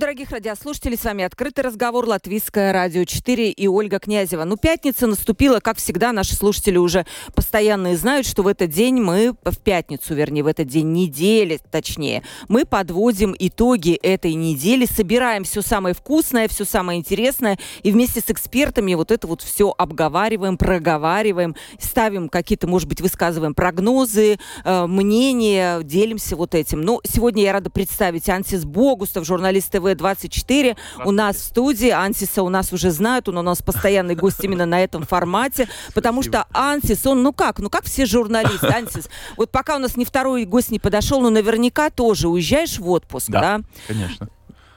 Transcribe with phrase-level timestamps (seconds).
[0.00, 0.96] Дорогих радиослушателей.
[0.96, 4.44] С вами «Открытый разговор» Латвийское радио 4 и Ольга Князева.
[4.44, 7.04] Ну, пятница наступила, как всегда, наши слушатели уже
[7.34, 12.22] постоянно знают, что в этот день мы, в пятницу, вернее, в этот день недели, точнее,
[12.48, 18.30] мы подводим итоги этой недели, собираем все самое вкусное, все самое интересное, и вместе с
[18.30, 25.82] экспертами вот это вот все обговариваем, проговариваем, ставим какие-то, может быть, высказываем прогнозы, э, мнения,
[25.82, 26.80] делимся вот этим.
[26.80, 30.76] Но сегодня я рада представить Ансис Богустов, журналист журналист ТВ-24.
[31.04, 31.90] У нас в студии.
[31.90, 33.28] Ансиса у нас уже знают.
[33.28, 35.68] Он у нас постоянный гость именно на этом формате.
[35.94, 39.08] Потому что Ансис, он, ну как, ну как все журналисты, Ансис.
[39.36, 43.28] Вот пока у нас ни второй гость не подошел, но наверняка тоже уезжаешь в отпуск,
[43.28, 43.40] да?
[43.40, 44.28] Да, конечно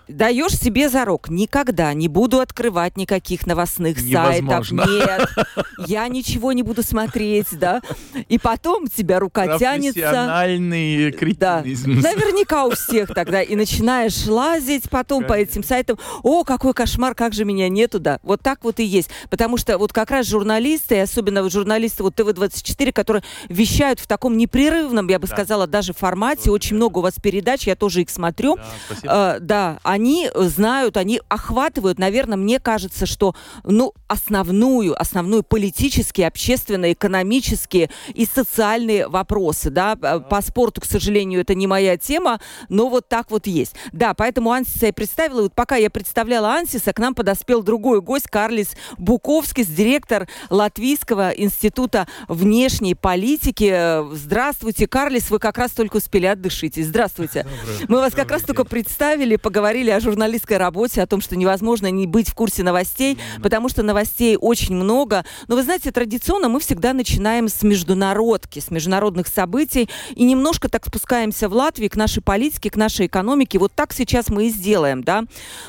[0.07, 4.85] даешь себе зарок, никогда не буду открывать никаких новостных Невозможно.
[4.85, 5.37] сайтов.
[5.37, 5.47] Нет,
[5.87, 7.81] я ничего не буду смотреть, да.
[8.29, 9.99] И потом тебя рука тянется.
[9.99, 12.01] Профессиональный кретинизм.
[12.01, 12.09] Да.
[12.09, 13.41] Наверняка у всех тогда.
[13.41, 15.35] И начинаешь лазить потом Конечно.
[15.35, 15.97] по этим сайтам.
[16.21, 18.19] О, какой кошмар, как же меня нету, да.
[18.23, 19.09] Вот так вот и есть.
[19.29, 24.37] Потому что вот как раз журналисты, и особенно журналисты вот ТВ-24, которые вещают в таком
[24.37, 25.35] непрерывном, я бы да.
[25.35, 26.51] сказала, даже формате.
[26.51, 28.55] Очень много у вас передач, я тоже их смотрю.
[28.55, 29.13] Да, спасибо.
[29.13, 36.93] А, да, они знают, они охватывают, наверное, мне кажется, что ну, основную, основную политические, общественные,
[36.93, 39.69] экономические и социальные вопросы.
[39.69, 39.95] Да?
[39.95, 43.75] По спорту, к сожалению, это не моя тема, но вот так вот есть.
[43.91, 45.41] Да, поэтому Ансиса я представила.
[45.41, 51.29] И вот пока я представляла Ансиса, к нам подоспел другой гость, Карлис Буковский, директор Латвийского
[51.29, 54.13] института внешней политики.
[54.13, 56.87] Здравствуйте, Карлис, вы как раз только успели отдышитесь.
[56.87, 57.43] Здравствуйте.
[57.43, 61.35] Добрый, Мы вас как раз только представили, поговорили говорили о журналистской работе, о том, что
[61.35, 65.25] невозможно не быть в курсе новостей, потому что новостей очень много.
[65.47, 70.85] Но вы знаете, традиционно мы всегда начинаем с международки, с международных событий, и немножко так
[70.85, 73.59] спускаемся в Латвию к нашей политике, к нашей экономике.
[73.59, 75.25] Вот так сейчас мы и сделаем, да.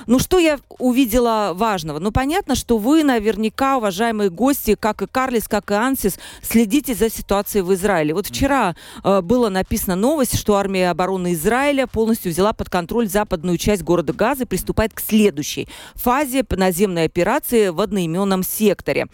[0.06, 1.98] Ну, что я увидела важного?
[1.98, 7.10] Ну, понятно, что вы наверняка, уважаемые гости, как и Карлис, как и Ансис, следите за
[7.10, 8.14] ситуацией в Израиле.
[8.14, 13.58] Вот вчера э, было написано новость, что армия обороны Израиля полностью взяла под контроль западную
[13.58, 19.06] часть города города Газы приступает к следующей фазе наземной операции в одноименном секторе.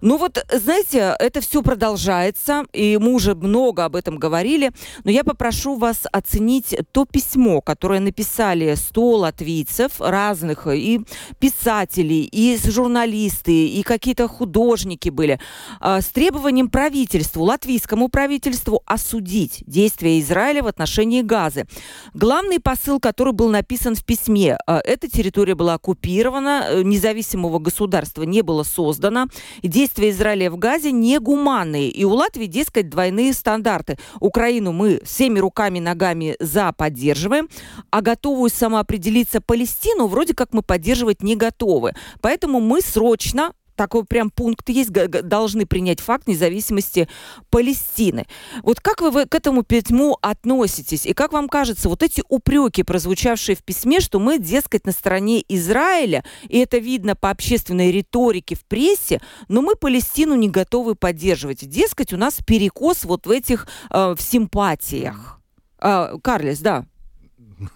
[0.00, 4.70] Ну вот, знаете, это все продолжается, и мы уже много об этом говорили,
[5.04, 11.00] но я попрошу вас оценить то письмо, которое написали 100 латвийцев разных, и
[11.38, 15.38] писателей, и журналисты, и какие-то художники были,
[15.80, 21.66] а, с требованием правительству, латвийскому правительству осудить действия Израиля в отношении Газы.
[22.14, 24.56] Главный посыл, который был написан в письме, письме.
[24.66, 29.26] А, эта территория была оккупирована, э, независимого государства не было создано,
[29.62, 31.90] действия Израиля в Газе негуманные.
[31.90, 33.98] И у Латвии, дескать, двойные стандарты.
[34.20, 37.48] Украину мы всеми руками, ногами за поддерживаем,
[37.90, 41.92] а готовую самоопределиться Палестину вроде как мы поддерживать не готовы.
[42.20, 47.08] Поэтому мы срочно такой прям пункт есть, должны принять факт независимости
[47.48, 48.26] Палестины.
[48.62, 51.06] Вот как вы к этому письму относитесь?
[51.06, 55.42] И как вам кажется, вот эти упреки, прозвучавшие в письме, что мы, дескать, на стороне
[55.48, 61.66] Израиля, и это видно по общественной риторике в прессе, но мы Палестину не готовы поддерживать.
[61.66, 65.40] Дескать, у нас перекос вот в этих э, в симпатиях.
[65.80, 66.84] Э, Карлес, да.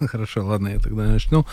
[0.00, 1.46] Хорошо, ладно, я тогда начну.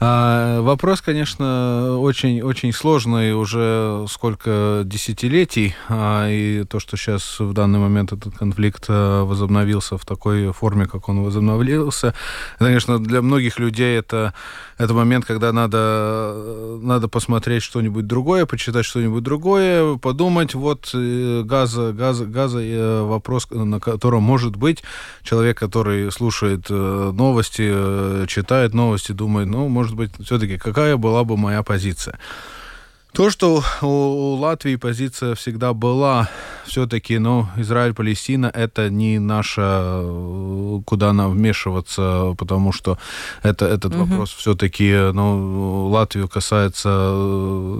[0.00, 7.52] А, вопрос, конечно, очень, очень сложный уже сколько десятилетий, а, и то, что сейчас в
[7.52, 12.14] данный момент этот конфликт а, возобновился в такой форме, как он возобновился,
[12.58, 14.34] конечно, для многих людей это,
[14.78, 21.92] это момент, когда надо, надо посмотреть что-нибудь другое, почитать что-нибудь другое, подумать, вот э, газа,
[21.92, 24.82] газа, газа э, вопрос, на котором может быть
[25.22, 31.24] человек, который слушает э, новости, читает новости, думает, ну, может может быть, все-таки какая была
[31.24, 32.18] бы моя позиция?
[33.12, 36.28] То, что у Латвии позиция всегда была,
[36.66, 40.02] все-таки, ну, Израиль-Палестина это не наша,
[40.84, 42.98] куда нам вмешиваться, потому что
[43.42, 44.04] это, этот угу.
[44.04, 46.88] вопрос все-таки, ну, Латвию касается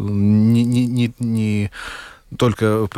[0.08, 1.70] не, не, не, не
[2.36, 2.88] только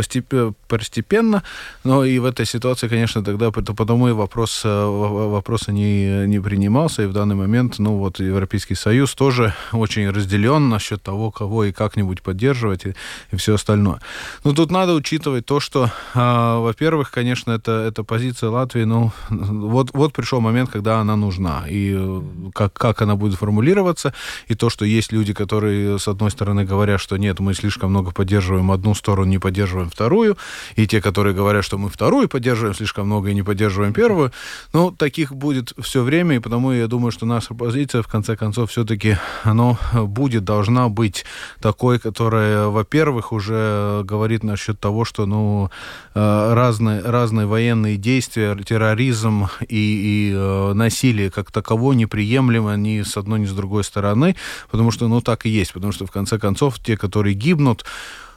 [0.69, 1.43] постепенно,
[1.85, 7.07] но и в этой ситуации, конечно, тогда потому и вопрос, вопрос не, не принимался, и
[7.07, 12.23] в данный момент, ну вот, Европейский Союз тоже очень разделен насчет того, кого и как-нибудь
[12.23, 12.95] поддерживать и,
[13.31, 14.01] и все остальное.
[14.45, 19.91] Но тут надо учитывать то, что, э, во-первых, конечно, это, это позиция Латвии, ну, вот,
[19.93, 22.23] вот пришел момент, когда она нужна, и э,
[22.55, 24.15] как, как она будет формулироваться,
[24.49, 28.11] и то, что есть люди, которые, с одной стороны, говорят, что нет, мы слишком много
[28.11, 30.37] поддерживаем одну сторону, не поддерживаем вторую,
[30.77, 34.33] и те, которые говорят, что мы вторую поддерживаем слишком много и не поддерживаем первую,
[34.73, 38.71] ну, таких будет все время, и потому я думаю, что наша позиция, в конце концов,
[38.71, 41.25] все-таки, она будет, должна быть
[41.61, 45.71] такой, которая, во-первых, уже говорит насчет того, что, ну,
[46.15, 53.17] э, разные, разные военные действия, терроризм и, и э, насилие как таково неприемлемо ни с
[53.17, 54.37] одной, ни с другой стороны,
[54.71, 57.85] потому что, ну, так и есть, потому что, в конце концов, те, которые гибнут,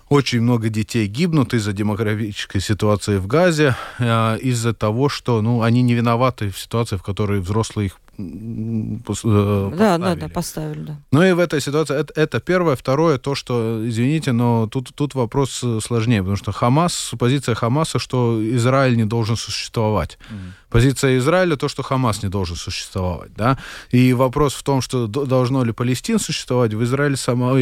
[0.10, 5.82] очень много детей гибнут из-за демографической ситуации в Газе, э, из-за того, что ну, они
[5.84, 8.00] не виноваты в ситуации, в которой взрослые их
[9.06, 9.76] поставили.
[9.76, 10.98] Да, да, да, поставили, да.
[11.12, 12.76] Ну и в этой ситуации это, это первое.
[12.76, 18.40] Второе, то, что, извините, но тут, тут вопрос сложнее, потому что Хамас, позиция Хамаса, что
[18.56, 20.18] Израиль не должен существовать.
[20.30, 23.58] Mm позиция Израиля то, что Хамас не должен существовать, да,
[23.92, 27.54] и вопрос в том, что должно ли Палестин существовать, в Израиле само,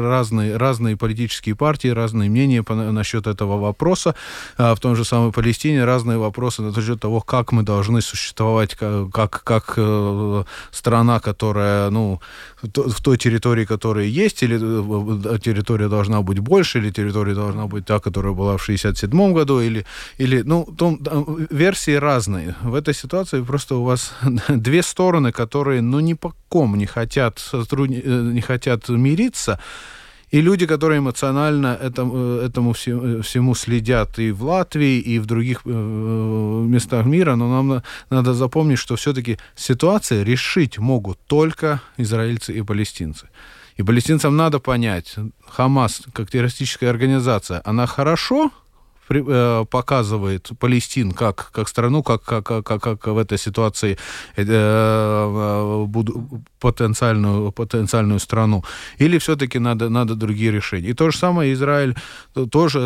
[0.00, 4.14] разные, разные политические партии, разные мнения по, насчет этого вопроса,
[4.56, 9.10] а в том же самой Палестине разные вопросы насчет того, как мы должны существовать, как,
[9.10, 9.43] как
[9.76, 12.20] э, страна, которая, ну,
[12.62, 17.86] в той территории, которая есть, или э, территория должна быть больше, или территория должна быть
[17.86, 19.84] та, которая была в 67 году, или,
[20.18, 20.98] или ну, том,
[21.50, 22.54] версии разные.
[22.62, 24.14] В этой ситуации просто у вас
[24.48, 27.90] две стороны, которые, ну, ни по ком не хотят, сотруд...
[27.90, 29.58] Э, не хотят мириться,
[30.34, 35.64] и люди, которые эмоционально этому, э, этому всему следят и в Латвии, и в других
[35.64, 43.28] местах мира, но нам надо запомнить, что все-таки ситуации решить могут только израильцы и палестинцы.
[43.78, 45.16] И палестинцам надо понять,
[45.48, 48.63] Хамас, как террористическая организация, она хорошо Э,
[49.06, 53.98] показывает Палестин как, как страну, как, как, как, как в этой ситуации
[54.36, 55.86] э, э
[56.60, 58.64] потенциальную, потенциальную страну,
[58.96, 60.88] или все-таки надо, надо другие решения.
[60.88, 61.94] И то же самое Израиль
[62.50, 62.80] тоже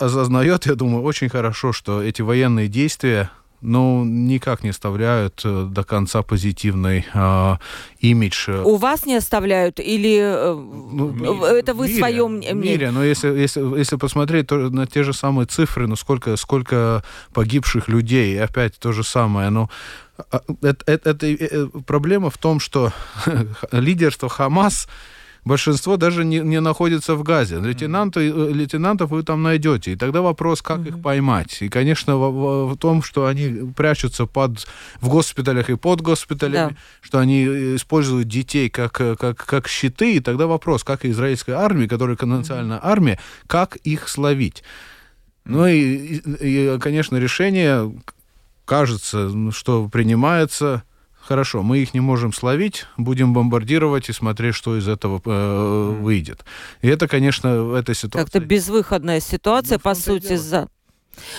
[0.00, 3.30] осознает, я думаю, очень хорошо, что эти военные действия
[3.60, 7.56] ну, никак не оставляют э, до конца позитивный э,
[8.00, 8.50] имидж.
[8.50, 12.54] У вас не оставляют или э, ну, это вы мире, свое мнение?
[12.54, 16.36] В мире, но если, если, если посмотреть то, на те же самые цифры, ну сколько,
[16.36, 19.70] сколько погибших людей, опять то же самое, ну,
[20.62, 22.92] это, это, это проблема в том, что
[23.72, 24.88] лидерство Хамас
[25.46, 27.58] большинство даже не, не находится в Газе.
[27.58, 29.92] Лейтенанты, э, лейтенантов вы там найдете.
[29.92, 30.88] И тогда вопрос, как mm-hmm.
[30.88, 31.62] их поймать.
[31.62, 34.66] И, конечно, в, в, том, что они прячутся под,
[35.00, 36.76] в госпиталях и под госпиталями, да.
[37.00, 40.16] что они э, используют детей как, э, как, как щиты.
[40.16, 42.90] И тогда вопрос, как израильская армия, которая конвенциональная mm-hmm.
[42.90, 44.64] армия, как их словить.
[45.44, 47.94] Ну и, и, и, конечно, решение,
[48.64, 50.82] кажется, что принимается
[51.26, 56.44] хорошо, мы их не можем словить, будем бомбардировать и смотреть, что из этого э, выйдет.
[56.82, 58.24] И это, конечно, в этой ситуации...
[58.24, 60.68] Как-то безвыходная ситуация, ну, по сути, за...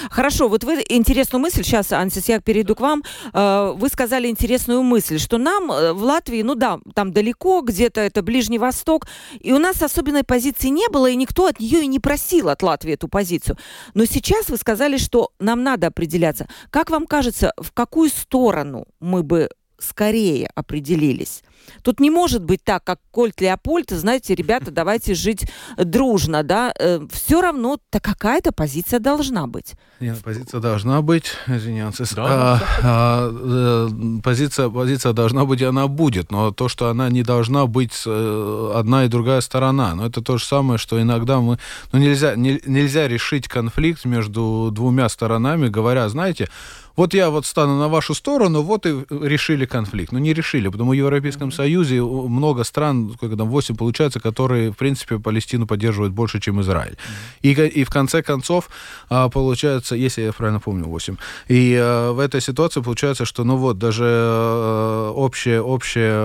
[0.09, 3.03] Хорошо, вот вы интересную мысль, сейчас, Ансис, я перейду к вам,
[3.33, 8.01] э, вы сказали интересную мысль, что нам э, в Латвии, ну да, там далеко, где-то
[8.01, 9.07] это Ближний Восток,
[9.39, 12.63] и у нас особенной позиции не было, и никто от нее и не просил от
[12.63, 13.57] Латвии эту позицию.
[13.93, 16.47] Но сейчас вы сказали, что нам надо определяться.
[16.69, 21.43] Как вам кажется, в какую сторону мы бы скорее определились.
[21.81, 26.73] Тут не может быть так, как Кольт Леопольд, знаете, ребята, давайте жить дружно, да.
[26.79, 29.75] Э, все равно-то какая-то позиция должна быть.
[29.99, 31.97] Нет, позиция должна быть, извиняюсь.
[32.15, 33.89] Да, а, а, а,
[34.23, 38.71] позиция, позиция должна быть, и она будет, но то, что она не должна быть э,
[38.75, 41.57] одна и другая сторона, но это то же самое, что иногда мы,
[41.91, 46.49] ну нельзя, не, нельзя решить конфликт между двумя сторонами, говоря, знаете,
[46.97, 50.11] вот я вот стану на вашу сторону, вот и решили конфликт.
[50.11, 54.71] Ну, не решили, потому что в Европейском Союзе много стран, сколько там, 8 получается, которые,
[54.71, 56.97] в принципе, Палестину поддерживают больше, чем Израиль.
[57.43, 58.69] И, и в конце концов,
[59.09, 61.17] а, получается, если я правильно помню, 8.
[61.49, 66.17] И а, в этой ситуации получается, что, ну вот, даже а, общая, общая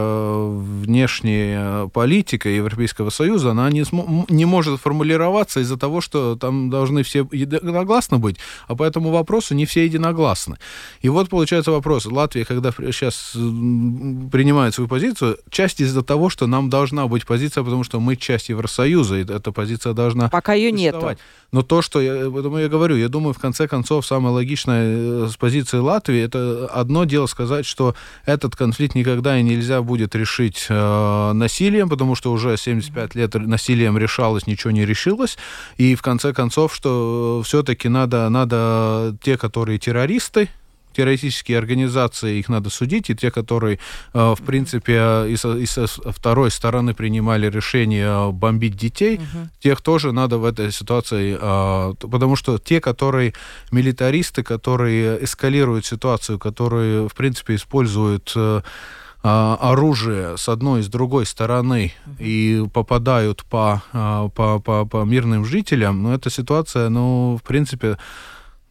[0.86, 3.84] внешняя политика Европейского Союза, она не,
[4.32, 8.38] не может формулироваться из-за того, что там должны все единогласно быть,
[8.68, 10.56] а по этому вопросу не все единогласны.
[11.00, 12.06] И вот получается вопрос.
[12.06, 15.38] Латвия, когда сейчас принимает свою позицию.
[15.50, 19.52] Часть из-за того, что нам должна быть позиция, потому что мы часть Евросоюза, и эта
[19.52, 21.16] позиция должна Пока ее нету.
[21.52, 25.28] Но то, что я, поэтому я говорю, я думаю, в конце концов, самое логичное э,
[25.30, 30.66] с позиции Латвии, это одно дело сказать, что этот конфликт никогда и нельзя будет решить
[30.70, 35.36] э, насилием, потому что уже 75 лет насилием решалось, ничего не решилось,
[35.76, 40.48] и в конце концов, что все-таки надо, надо те, которые террористы,
[40.92, 43.78] террористические организации, их надо судить, и те, которые,
[44.14, 49.48] э, в принципе, и со, и со второй стороны принимали решение бомбить детей, угу.
[49.60, 53.32] тех тоже надо в этой ситуации, э, потому что те, которые
[53.70, 58.62] милитаристы, которые эскалируют ситуацию, которые, в принципе, используют э,
[59.22, 63.80] оружие с одной и с другой стороны и попадают по,
[64.34, 67.98] по, по, по мирным жителям, ну, эта ситуация, ну, в принципе,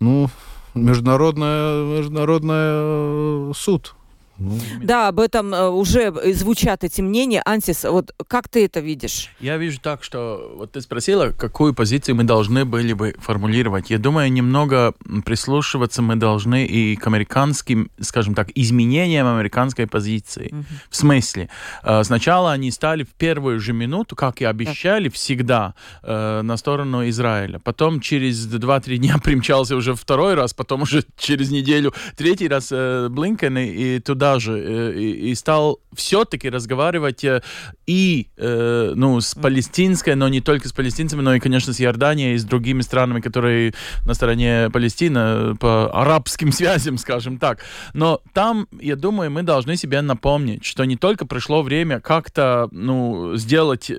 [0.01, 0.29] ну,
[0.73, 3.95] международная, международная э, суд.
[4.41, 7.43] Ну, да, об этом э, уже звучат эти мнения.
[7.45, 9.29] Антис, вот как ты это видишь?
[9.39, 13.91] Я вижу так, что вот ты спросила, какую позицию мы должны были бы формулировать.
[13.91, 14.93] Я думаю, немного
[15.25, 20.49] прислушиваться мы должны и к американским, скажем так, изменениям американской позиции.
[20.51, 20.65] Угу.
[20.89, 21.49] В смысле,
[21.83, 25.15] э, сначала они стали в первую же минуту, как и обещали, так.
[25.15, 27.59] всегда э, на сторону Израиля.
[27.59, 33.57] Потом через 2-3 дня примчался уже второй раз, потом уже через неделю третий раз Блинкен
[33.57, 37.41] и туда даже э, и, и стал все-таки разговаривать э,
[37.87, 42.35] и э, ну, с палестинской, но не только с палестинцами, но и, конечно, с Иорданией
[42.35, 43.73] и с другими странами, которые
[44.05, 47.59] на стороне Палестины по арабским связям, скажем так.
[47.93, 53.35] Но там, я думаю, мы должны себе напомнить, что не только пришло время как-то ну,
[53.35, 53.91] сделать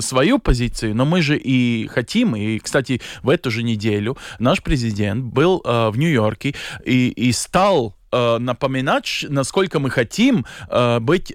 [0.00, 5.24] свою позицию, но мы же и хотим, и, кстати, в эту же неделю наш президент
[5.24, 11.32] был э, в Нью-Йорке и, и стал э, напоминать, насколько мы хотим э, быть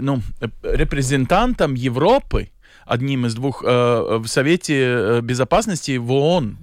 [0.00, 0.20] ну,
[0.62, 2.50] репрезентантом Европы,
[2.86, 6.58] одним из двух э, в Совете э, Безопасности в ООН.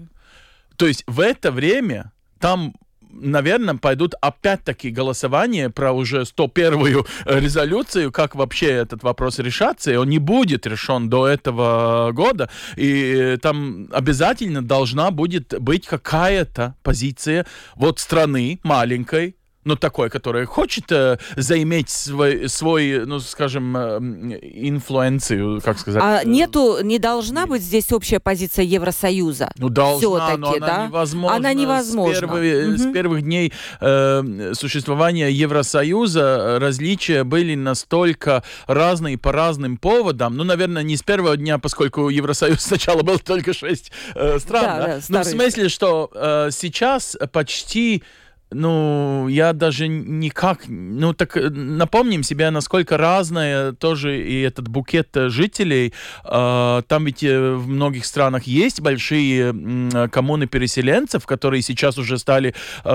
[0.75, 2.73] То есть в это время там
[3.17, 10.09] наверное, пойдут опять-таки голосования про уже 101-ю резолюцию, как вообще этот вопрос решаться, и он
[10.09, 17.45] не будет решен до этого года, и там обязательно должна будет быть какая-то позиция
[17.75, 23.97] вот страны маленькой, ну, такой, который хочет э, заиметь свой, свой, ну, скажем, э,
[24.41, 26.01] инфлуенцию, как сказать.
[26.03, 29.51] А нету, не должна быть здесь общая позиция Евросоюза?
[29.57, 30.85] Ну, должна, но она да?
[30.85, 31.35] невозможна.
[31.35, 32.15] Она невозможна.
[32.15, 32.77] С, первых, угу.
[32.77, 40.37] с первых дней э, существования Евросоюза различия были настолько разные по разным поводам.
[40.37, 44.63] Ну, наверное, не с первого дня, поскольку Евросоюз сначала был только шесть э, стран.
[44.63, 44.85] Да, да?
[44.97, 48.03] Да, но в смысле, что э, сейчас почти
[48.51, 50.63] ну, я даже никак...
[50.67, 55.93] Ну, так э, напомним себе, насколько разная тоже и этот букет жителей.
[56.23, 62.53] Э, там ведь э, в многих странах есть большие коммуны переселенцев, которые сейчас уже стали
[62.83, 62.89] э,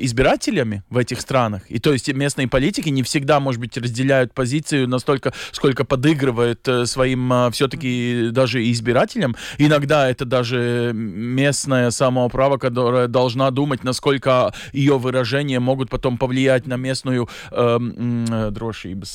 [0.00, 1.62] избирателями в этих странах.
[1.68, 6.86] И то есть местные политики не всегда, может быть, разделяют позицию настолько, сколько подыгрывают э,
[6.86, 9.34] своим э, все-таки даже избирателям.
[9.56, 16.76] Иногда это даже местное самоуправо, которое должна думать, насколько ее выражения могут потом повлиять на
[16.76, 18.50] местную э, э,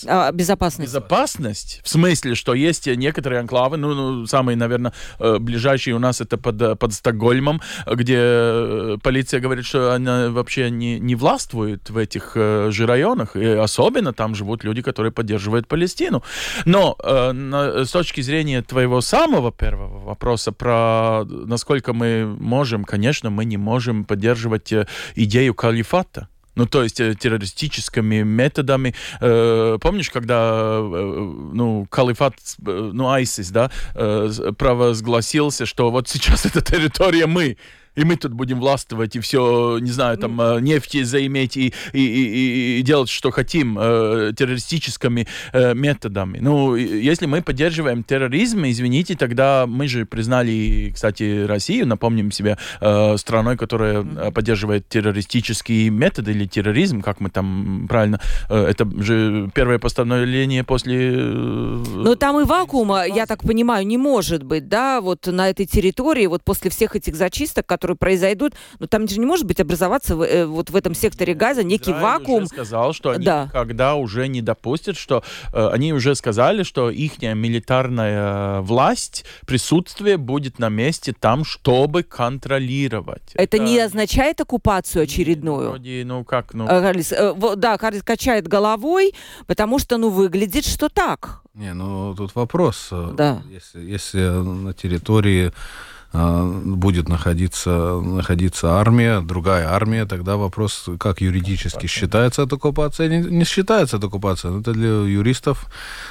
[0.07, 0.89] а, безопасность.
[0.89, 1.81] безопасность.
[1.83, 6.37] В смысле, что есть некоторые анклавы, ну, ну самые, наверное, э, ближайшие у нас это
[6.37, 12.33] под, под Стокгольмом, где э, полиция говорит, что она вообще не, не властвует в этих
[12.35, 16.23] э, же районах, и особенно там живут люди, которые поддерживают Палестину.
[16.65, 23.29] Но э, на, с точки зрения твоего самого первого вопроса про насколько мы можем, конечно,
[23.29, 24.73] мы не можем поддерживать
[25.15, 26.27] идею идею калифата.
[26.55, 28.93] Ну, то есть э, террористическими методами.
[29.19, 36.45] Э, помнишь, когда, э, ну, калифат, э, ну, ISIS, да, э, провозгласился, что вот сейчас
[36.49, 37.57] эта территория мы,
[37.95, 41.99] и мы тут будем властвовать и все, не знаю, там э, нефти заиметь и, и,
[41.99, 46.39] и, и делать, что хотим э, террористическими э, методами.
[46.41, 53.17] Ну, если мы поддерживаем терроризм, извините, тогда мы же признали, кстати, Россию, напомним себе, э,
[53.17, 58.19] страной, которая э, поддерживает террористические методы или терроризм, как мы там правильно,
[58.49, 61.11] э, это же первое постановление после...
[61.13, 65.65] Э, Но там и вакуума, я так понимаю, не может быть, да, вот на этой
[65.65, 69.59] территории, вот после всех этих зачисток, которые которые произойдут, но там же не может быть
[69.59, 72.43] образоваться э, вот в этом секторе газа некий Израиль вакуум.
[72.43, 73.45] Уже сказал, что они Да.
[73.45, 75.21] никогда уже не допустят, что
[75.51, 83.33] э, они уже сказали, что их милитарная власть, присутствие будет на месте там, чтобы контролировать.
[83.35, 85.69] Это не означает оккупацию очередную.
[85.71, 86.63] Вроде, ну как, ну...
[86.65, 89.13] А, Карлис, э, во- да, Карлис качает головой,
[89.45, 91.41] потому что, ну, выглядит, что так.
[91.53, 92.87] Не, ну тут вопрос.
[92.91, 93.41] э, Да.
[93.51, 95.51] Если, если на территории э,
[96.13, 103.45] будет находиться, находиться армия, другая армия, тогда вопрос, как юридически считается это оккупация, не, не
[103.45, 104.51] считается это оккупация.
[104.51, 105.65] Но Это для юристов.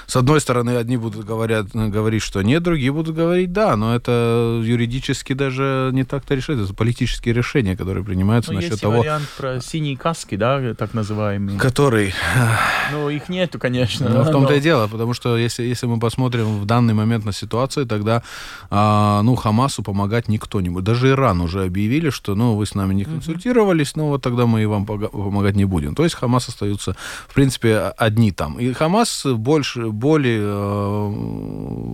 [0.06, 4.60] С одной стороны, одни будут говорят, говорить, что нет, другие будут говорить да, но это
[4.64, 6.58] юридически даже не так-то решить.
[6.58, 10.94] Это политические решения, которые принимаются Ну, насчет есть того, вариант про синие каски, да, так
[10.94, 11.58] называемые.
[11.60, 12.12] который
[12.90, 14.08] Ну, их нету, конечно.
[14.08, 16.94] Ну, в да, том-то но- и дело, потому что если, если мы посмотрим в данный
[16.94, 18.22] момент на ситуацию, тогда
[18.68, 20.84] а, ну, Хамасу помогать никто не будет.
[20.84, 24.62] Даже Иран уже объявили, что ну, вы с нами не консультировались, ну вот тогда мы
[24.62, 25.94] и вам помогать не будем.
[25.94, 26.96] То есть Хамас остаются,
[27.28, 28.58] в принципе, одни там.
[28.58, 31.10] И Хамас больше, более э,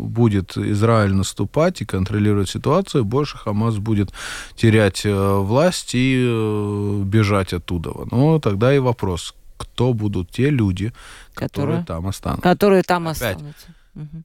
[0.08, 4.12] будет Израиль наступать и контролировать ситуацию, больше Хамас будет
[4.54, 7.90] терять э, власть и э, бежать оттуда.
[8.12, 10.92] Ну, тогда и вопрос, кто будут те люди,
[11.34, 12.42] которые Которые- там останутся.
[12.42, 13.36] Которые там Опять.
[13.36, 13.66] останутся.
[13.94, 14.24] Мгм.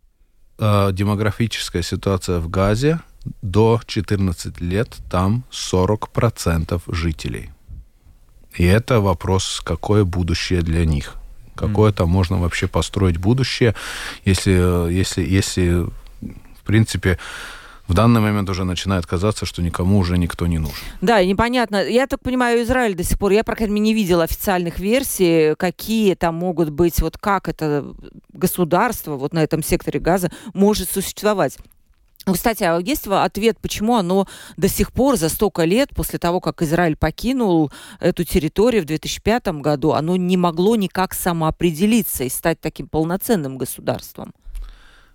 [0.60, 3.00] Э, демографическая ситуация в Газе
[3.42, 7.52] до 14 лет там 40% жителей.
[8.56, 11.16] И это вопрос, какое будущее для них.
[11.56, 13.76] Какое там можно вообще построить будущее,
[14.26, 15.86] если, если, если
[16.64, 17.20] в принципе,
[17.88, 20.78] в данный момент уже начинает казаться, что никому уже никто не нужен.
[21.02, 21.84] Да, и непонятно.
[21.86, 25.56] Я так понимаю, Израиль до сих пор, я, по крайней мере, не видела официальных версий,
[25.56, 27.86] какие там могут быть, вот как это
[28.32, 31.58] государство вот на этом секторе газа может существовать.
[32.26, 36.62] Кстати, а есть ответ, почему оно до сих пор, за столько лет, после того, как
[36.62, 42.88] Израиль покинул эту территорию в 2005 году, оно не могло никак самоопределиться и стать таким
[42.88, 44.34] полноценным государством?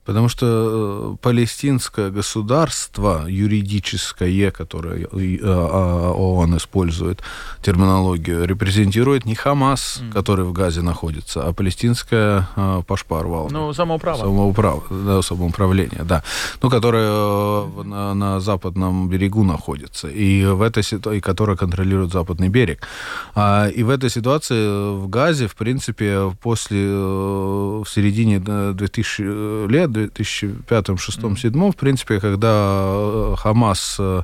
[0.08, 7.22] Потому что э, палестинское государство юридическое, которое э, а, ООН использует
[7.60, 14.20] терминологию, репрезентирует не Хамас, который в Газе находится, а палестинское э, Пашпар Ну, самоуправа.
[14.20, 14.84] Самоуправ...
[14.88, 16.22] да, самоуправление, да.
[16.62, 20.84] Ну, которое э, на, на западном берегу находится, и в этой
[21.16, 22.88] и которое контролирует западный берег.
[23.34, 29.68] А, и в этой ситуации в Газе, в принципе, после, э, в середине э, 2000
[29.68, 32.48] лет, 2005, 2006, 2007, в принципе, когда
[32.86, 34.22] э, Хамас э,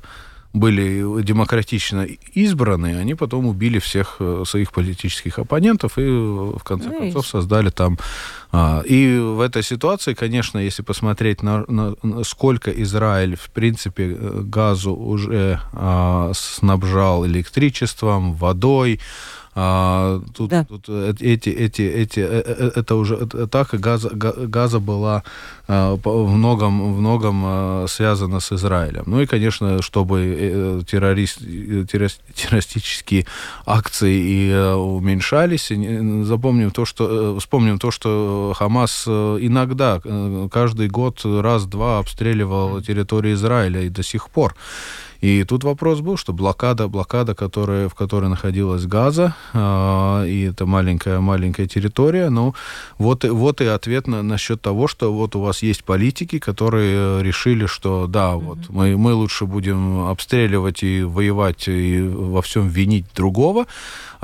[0.53, 6.99] были демократично избраны, они потом убили всех э, своих политических оппонентов и в конце Ну
[6.99, 7.99] концов создали там.
[8.53, 14.17] а, И в этой ситуации, конечно, если посмотреть на, на- сколько Израиль, в принципе,
[14.57, 19.01] газу уже а, снабжал электричеством, водой,
[19.57, 20.65] а, тут, Да.
[20.65, 23.29] тут э- эти, эти, эти, э, э, это уже
[23.75, 25.23] и газа, га- газа была
[25.69, 29.05] а, в многом, в многом а, связана с Израилем.
[29.07, 33.27] Ну и, конечно, чтобы террорист, террорис- террористические
[33.65, 35.71] акции и уменьшались,
[36.27, 40.01] запомним то, что, вспомним то, что Хамас иногда,
[40.51, 44.55] каждый год раз-два обстреливал территорию Израиля и до сих пор.
[45.25, 50.67] И тут вопрос был, что блокада, блокада, которая, в которой находилась Газа, э, и это
[50.67, 52.55] маленькая-маленькая территория, ну,
[52.99, 57.23] вот, вот и ответ на, насчет того, что вот у вас есть политики, которые э,
[57.23, 63.07] решили, что да, вот мы, мы лучше будем обстреливать и воевать и во всем винить
[63.17, 63.65] другого,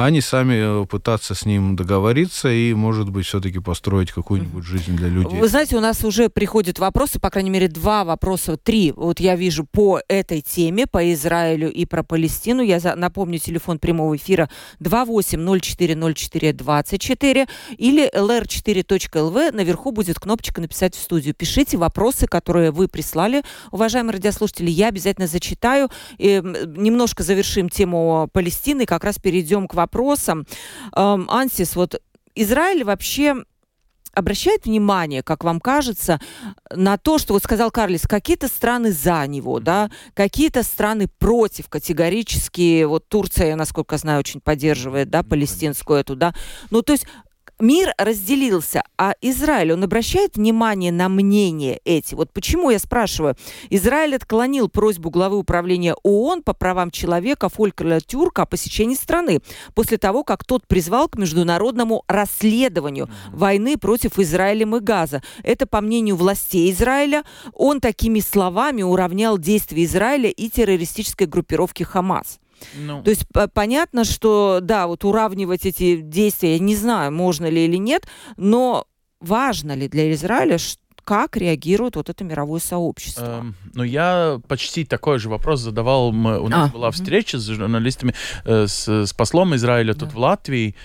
[0.05, 4.97] а не сами э, пытаться с ним договориться и, может быть, все-таки построить какую-нибудь жизнь
[4.97, 5.39] для людей.
[5.39, 8.93] Вы знаете, у нас уже приходят вопросы, по крайней мере, два вопроса, три.
[8.97, 12.63] Вот я вижу по этой теме, по Израилю и про Палестину.
[12.63, 14.49] Я за- напомню, телефон прямого эфира
[14.81, 19.53] 28040424 или lr4.lv.
[19.53, 21.35] Наверху будет кнопочка «Написать в студию».
[21.35, 24.71] Пишите вопросы, которые вы прислали, уважаемые радиослушатели.
[24.71, 25.89] Я обязательно зачитаю.
[26.19, 29.90] И, м, немножко завершим тему Палестины, как раз перейдем к вопросам.
[30.97, 32.01] Эм, Ансис, вот
[32.35, 33.45] Израиль вообще
[34.13, 36.21] обращает внимание, как вам кажется,
[36.75, 42.85] на то, что вот сказал Карлис, какие-то страны за него, да, какие-то страны против категорически,
[42.85, 46.35] вот Турция, я, насколько знаю, очень поддерживает, да, палестинскую эту, да,
[46.71, 47.07] ну, то есть
[47.61, 52.15] мир разделился, а Израиль, он обращает внимание на мнения эти?
[52.15, 53.37] Вот почему я спрашиваю?
[53.71, 59.41] Израиль отклонил просьбу главы управления ООН по правам человека Фолькера Тюрка о посещении страны
[59.75, 65.23] после того, как тот призвал к международному расследованию войны против Израиля и Газа.
[65.43, 72.39] Это, по мнению властей Израиля, он такими словами уравнял действия Израиля и террористической группировки Хамас.
[72.75, 73.03] Ну.
[73.03, 77.77] То есть понятно, что да, вот уравнивать эти действия, я не знаю, можно ли или
[77.77, 78.87] нет, но
[79.21, 80.59] важно ли для Израиля,
[81.05, 83.41] как реагирует вот это мировое сообщество?
[83.41, 86.09] Эм, ну, я почти такой же вопрос задавал.
[86.09, 90.01] У нас а, была встреча с журналистами, э, с, с послом Израиля да.
[90.01, 90.77] тут в Латвии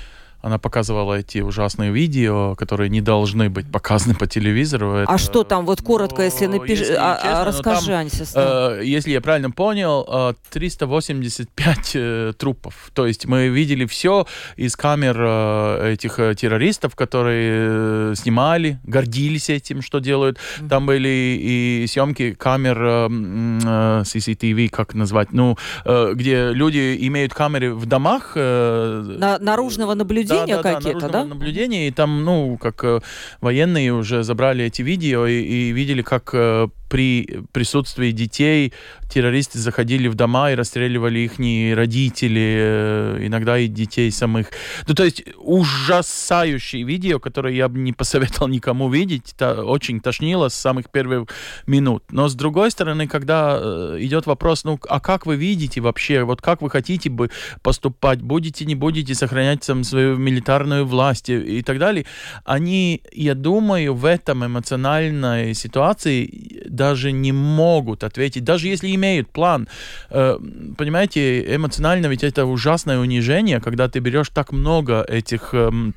[0.45, 4.93] она показывала эти ужасные видео, которые не должны быть показаны по телевизору.
[4.93, 8.07] А это, а что там, вот коротко, если напиши, а, честно, а, расскажи, там,
[8.43, 12.91] э, Если я правильно понял, э, 385 э, трупов.
[12.93, 19.49] То есть мы видели все из камер э, этих э, террористов, которые э, снимали, гордились
[19.49, 20.37] этим, что делают.
[20.37, 20.69] Mm-hmm.
[20.69, 27.33] Там были и съемки камер э, э, CCTV, как назвать, ну, э, где люди имеют
[27.33, 28.33] камеры в домах.
[28.35, 31.25] Э, На, наружного наблюдения наблюдения да, какие-то, да?
[31.25, 32.99] наблюдения, и там, ну, как э,
[33.41, 38.73] военные уже забрали эти видео и, и видели, как э, при присутствии детей
[39.09, 41.39] террористы заходили в дома и расстреливали их
[41.75, 44.47] родители, э, иногда и детей самых.
[44.87, 50.49] Ну, то есть ужасающие видео, которые я бы не посоветовал никому видеть, это очень тошнило
[50.49, 51.29] с самых первых
[51.67, 52.03] минут.
[52.11, 56.41] Но с другой стороны, когда э, идет вопрос, ну, а как вы видите вообще, вот
[56.41, 57.29] как вы хотите бы
[57.61, 62.05] поступать, будете, не будете сохранять там свою милитарную власть и так далее,
[62.43, 69.67] они, я думаю, в этом эмоциональной ситуации даже не могут ответить, даже если имеют план.
[70.09, 70.37] Э,
[70.77, 75.93] понимаете, эмоционально ведь это ужасное унижение, когда ты берешь так много этих эм,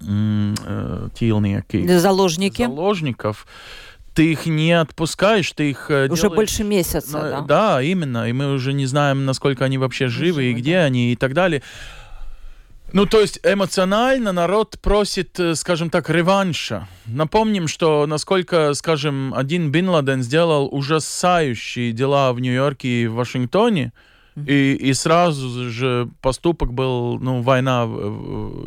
[0.00, 2.62] э, тилники, заложники.
[2.62, 3.46] заложников,
[4.14, 6.36] ты их не отпускаешь, ты их э, уже делаешь...
[6.36, 7.40] больше месяца, ну, да?
[7.40, 10.84] Да, именно, и мы уже не знаем, насколько они вообще живы, живы и где да.
[10.84, 11.62] они и так далее.
[12.92, 16.88] Ну, то есть эмоционально народ просит, э, скажем так, реванша.
[17.06, 23.92] Напомним, что насколько, скажем, один Бин Ладен сделал ужасающие дела в Нью-Йорке и в Вашингтоне,
[24.36, 27.88] и, и сразу же поступок был, ну, война.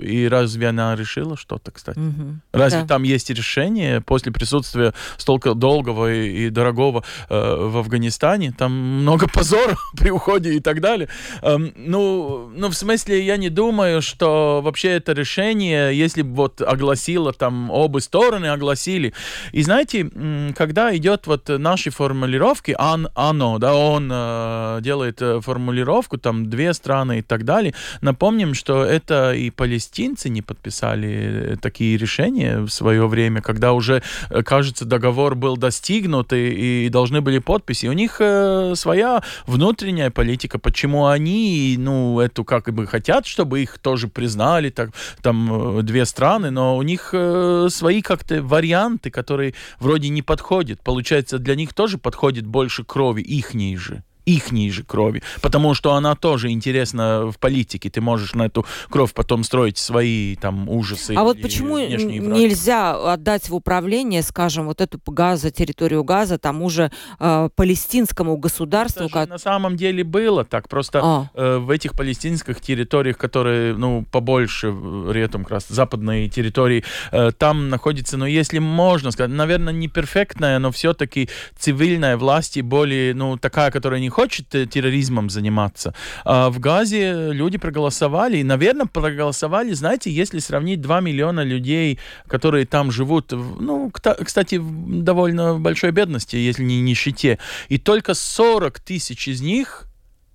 [0.01, 1.97] И разве она решила что-то, кстати?
[1.97, 2.39] Угу.
[2.53, 2.87] Разве да.
[2.87, 8.53] там есть решение после присутствия столько долгого и, и дорогого э, в Афганистане?
[8.57, 11.09] Там много позора при уходе и так далее.
[11.41, 16.61] Эм, ну, ну, в смысле, я не думаю, что вообще это решение, если бы вот
[16.61, 19.13] огласило там обе стороны, огласили.
[19.51, 20.09] И знаете,
[20.55, 26.73] когда идет вот наши формулировки, он, оно, да, он э, делает формулировки, формулировку, там две
[26.73, 27.73] страны и так далее.
[28.01, 34.03] Напомним, что это и палестинцы не подписали э, такие решения в свое время, когда уже,
[34.29, 37.87] э, кажется, договор был достигнут и, и должны были подписи.
[37.87, 43.77] У них э, своя внутренняя политика, почему они, ну, эту как бы хотят, чтобы их
[43.79, 44.89] тоже признали, так,
[45.21, 50.81] там э, две страны, но у них э, свои как-то варианты, которые вроде не подходят.
[50.81, 56.15] Получается, для них тоже подходит больше крови, их же их ниже крови, потому что она
[56.15, 57.89] тоже интересна в политике.
[57.89, 61.13] Ты можешь на эту кровь потом строить свои там ужасы.
[61.15, 66.91] А вот почему нельзя отдать в управление, скажем, вот эту газа, территорию газа тому же
[67.19, 69.05] э, палестинскому государству?
[69.05, 70.67] Это на самом деле было так.
[70.69, 71.29] Просто а.
[71.33, 74.73] э, в этих палестинских территориях, которые, ну, побольше,
[75.11, 80.59] рядом как раз западные территории, э, там находится, ну, если можно сказать, наверное, не перфектная,
[80.59, 85.93] но все-таки цивильная власть и более, ну, такая, которая не хочет э, терроризмом заниматься.
[86.23, 92.65] А в Газе люди проголосовали, и, наверное, проголосовали, знаете, если сравнить 2 миллиона людей, которые
[92.65, 99.27] там живут, ну, кстати, в довольно большой бедности, если не нищете, и только 40 тысяч
[99.27, 99.87] из них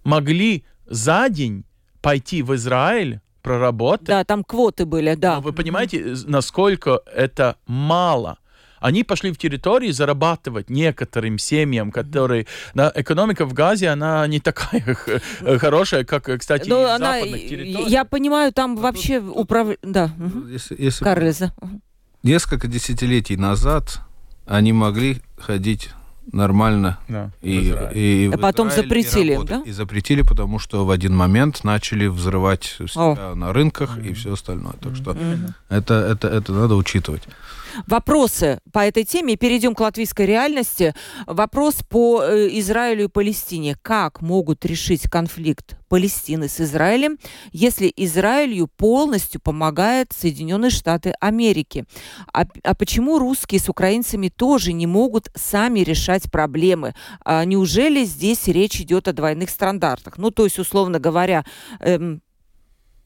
[0.05, 1.65] могли за день
[2.03, 4.07] пойти в Израиль, проработать.
[4.07, 5.37] Да, там квоты были, да.
[5.37, 8.37] Но вы понимаете, насколько это мало?
[8.81, 12.47] Они пошли в территории зарабатывать некоторым семьям, которые...
[12.75, 14.97] Да, экономика в Газе, она не такая
[15.59, 17.89] хорошая, как, кстати, ну, в она, западных территориях.
[17.89, 19.69] Я понимаю, там вообще управ...
[19.83, 20.11] Да.
[20.51, 21.05] Если, если...
[21.05, 21.53] Карлиза.
[22.23, 24.01] Несколько десятилетий назад
[24.47, 25.91] они могли ходить
[26.33, 26.99] нормально.
[27.09, 29.63] Да, и, и, и а потом Израиль, запретили, и да?
[29.65, 33.35] И запретили, потому что в один момент начали взрывать себя О.
[33.35, 34.11] на рынках mm-hmm.
[34.11, 34.75] и все остальное.
[34.81, 35.53] Так что mm-hmm.
[35.69, 37.23] это, это, это надо учитывать.
[37.87, 39.37] Вопросы по этой теме.
[39.37, 40.95] Перейдем к латвийской реальности.
[41.27, 43.77] Вопрос по э, Израилю и Палестине.
[43.83, 47.19] Как могут решить конфликт Палестины с Израилем,
[47.53, 51.85] если Израилю полностью помогает Соединенные Штаты Америки?
[52.33, 56.95] А, а почему русские с украинцами тоже не могут сами решать проблемы?
[57.25, 60.19] А неужели здесь речь идет о двойных стандартах?
[60.19, 61.45] Ну, то есть, условно говоря,
[61.81, 62.23] эм,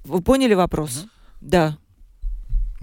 [0.05, 0.91] вы поняли вопрос?
[0.91, 1.09] Mm-hmm.
[1.41, 1.79] Да.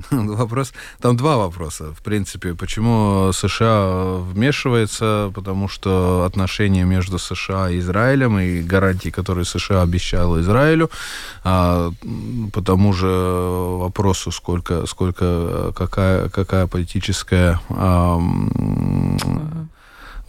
[0.12, 2.54] Вопрос, там два вопроса, в принципе.
[2.54, 5.32] Почему США вмешивается?
[5.34, 10.90] Потому что отношения между США и Израилем и гарантии, которые США обещала Израилю,
[11.44, 11.92] а,
[12.54, 18.20] по тому же вопросу, сколько, сколько какая, какая политическая а,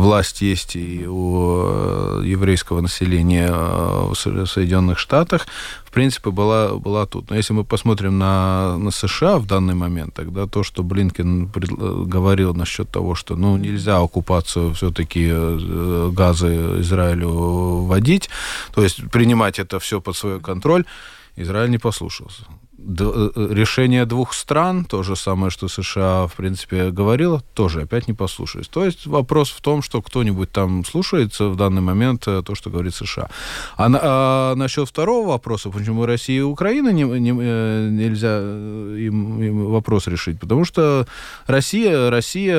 [0.03, 5.47] власть есть и у э, еврейского населения э, в Соединенных Штатах,
[5.85, 7.31] в принципе, была, была тут.
[7.31, 12.55] Но если мы посмотрим на, на США в данный момент, тогда то, что Блинкен говорил
[12.55, 17.31] насчет того, что ну, нельзя оккупацию все-таки э, газы Израилю
[17.87, 18.31] вводить,
[18.75, 20.85] то есть принимать это все под свой контроль,
[21.37, 22.45] Израиль не послушался.
[22.85, 28.09] Э, э, решение двух стран, то же самое, что США, в принципе, говорила, тоже опять
[28.09, 28.69] не послушались.
[28.69, 32.71] То есть вопрос в том, что кто-нибудь там слушается в данный момент э, то, что
[32.71, 33.29] говорит США.
[33.77, 40.09] А, а насчет второго вопроса, почему Россия и Украина не, не, нельзя им, им вопрос
[40.09, 40.41] решить?
[40.41, 41.07] Потому что
[41.47, 42.57] Россия, Россия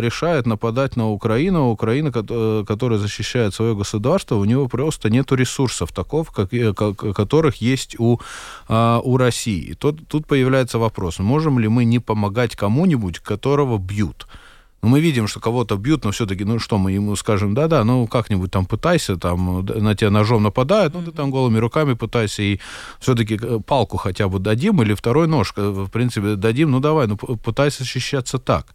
[0.00, 6.30] решает нападать на Украину, Украина, которая защищает свое государство, у него просто нет ресурсов таков,
[6.30, 6.50] как,
[7.14, 8.18] которых есть у,
[8.68, 9.74] у России России.
[9.74, 14.26] Тут, тут появляется вопрос, можем ли мы не помогать кому-нибудь, которого бьют?
[14.82, 18.06] Ну, мы видим, что кого-то бьют, но все-таки, ну что, мы ему скажем, да-да, ну
[18.06, 22.60] как-нибудь там пытайся, там на тебя ножом нападают, ну ты там голыми руками пытайся, и
[23.00, 27.06] все-таки э, палку хотя бы дадим, или второй нож, э, в принципе, дадим, ну давай,
[27.08, 28.74] ну пытайся защищаться так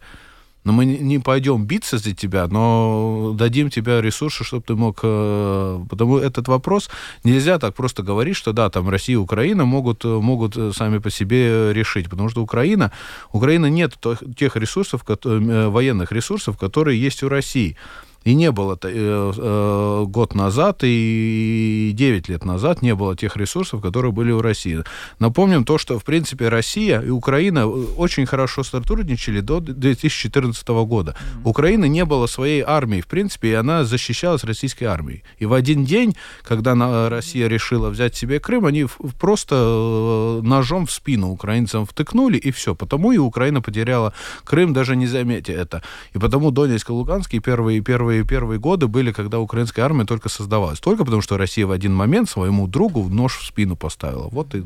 [0.64, 5.00] но мы не пойдем биться за тебя, но дадим тебе ресурсы, чтобы ты мог...
[5.02, 6.90] Э, потому этот вопрос
[7.24, 11.72] нельзя так просто говорить, что да, там Россия и Украина могут, могут сами по себе
[11.72, 12.92] решить, потому что Украина,
[13.32, 13.94] Украина нет
[14.36, 17.76] тех ресурсов, э, военных ресурсов, которые есть у России.
[18.24, 23.82] И не было э, э, год назад и 9 лет назад не было тех ресурсов,
[23.82, 24.82] которые были у России.
[25.18, 27.64] Напомним то, что, в принципе, Россия и Украина э,
[27.96, 31.12] очень хорошо сотрудничали до 2014 года.
[31.12, 31.48] Mm-hmm.
[31.48, 35.22] Украины не было своей армии, в принципе, и она защищалась российской армией.
[35.38, 38.86] И в один день, когда Россия решила взять себе Крым, они
[39.20, 42.74] просто э, ножом в спину украинцам втыкнули, и все.
[42.74, 44.12] Потому и Украина потеряла
[44.44, 45.82] Крым, даже не заметя это.
[46.14, 50.04] И потому Донецк и Луганск и первые, первые первые, первые годы были, когда украинская армия
[50.04, 50.80] только создавалась.
[50.80, 54.28] Только потому, что Россия в один момент своему другу нож в спину поставила.
[54.28, 54.64] Вот и,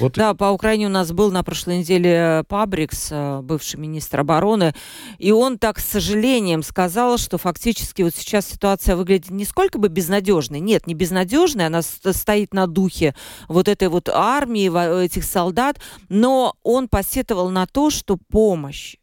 [0.00, 0.34] вот да, и...
[0.34, 4.74] по Украине у нас был на прошлой неделе Пабрикс, э, бывший министр обороны,
[5.18, 9.88] и он так с сожалением сказал, что фактически вот сейчас ситуация выглядит не сколько бы
[9.88, 10.60] безнадежной.
[10.60, 13.14] Нет, не безнадежной, она стоит на духе
[13.48, 18.96] вот этой вот армии, этих солдат, но он посетовал на то, что помощь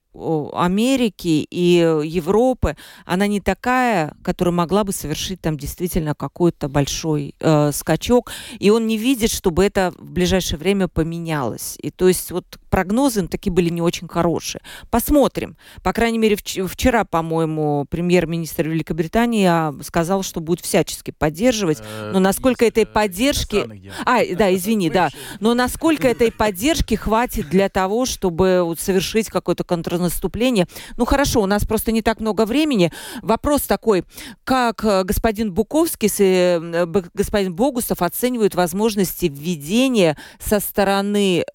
[0.54, 2.76] Америки и Европы,
[3.06, 8.88] она не такая, которая могла бы совершить там действительно какой-то большой э, скачок, и он
[8.88, 11.78] не видит, чтобы это в ближайшее время поменялось.
[11.82, 12.46] И то есть вот
[12.76, 14.60] прогнозы такие были не очень хорошие.
[14.90, 15.56] Посмотрим.
[15.82, 21.80] По крайней мере, вчера, по-моему, премьер-министр Великобритании а, сказал, что будет всячески поддерживать.
[21.80, 23.82] Э, Но насколько этой поддержки...
[24.06, 25.08] А, да, извини, да.
[25.40, 30.68] Но насколько этой поддержки хватит для того, чтобы вот совершить какое-то контрнаступление?
[30.98, 32.92] Ну, хорошо, у нас просто не так много времени.
[33.22, 34.04] Вопрос такой,
[34.44, 41.46] как э, господин Буковский, э, господин Богусов оценивают возможности введения со стороны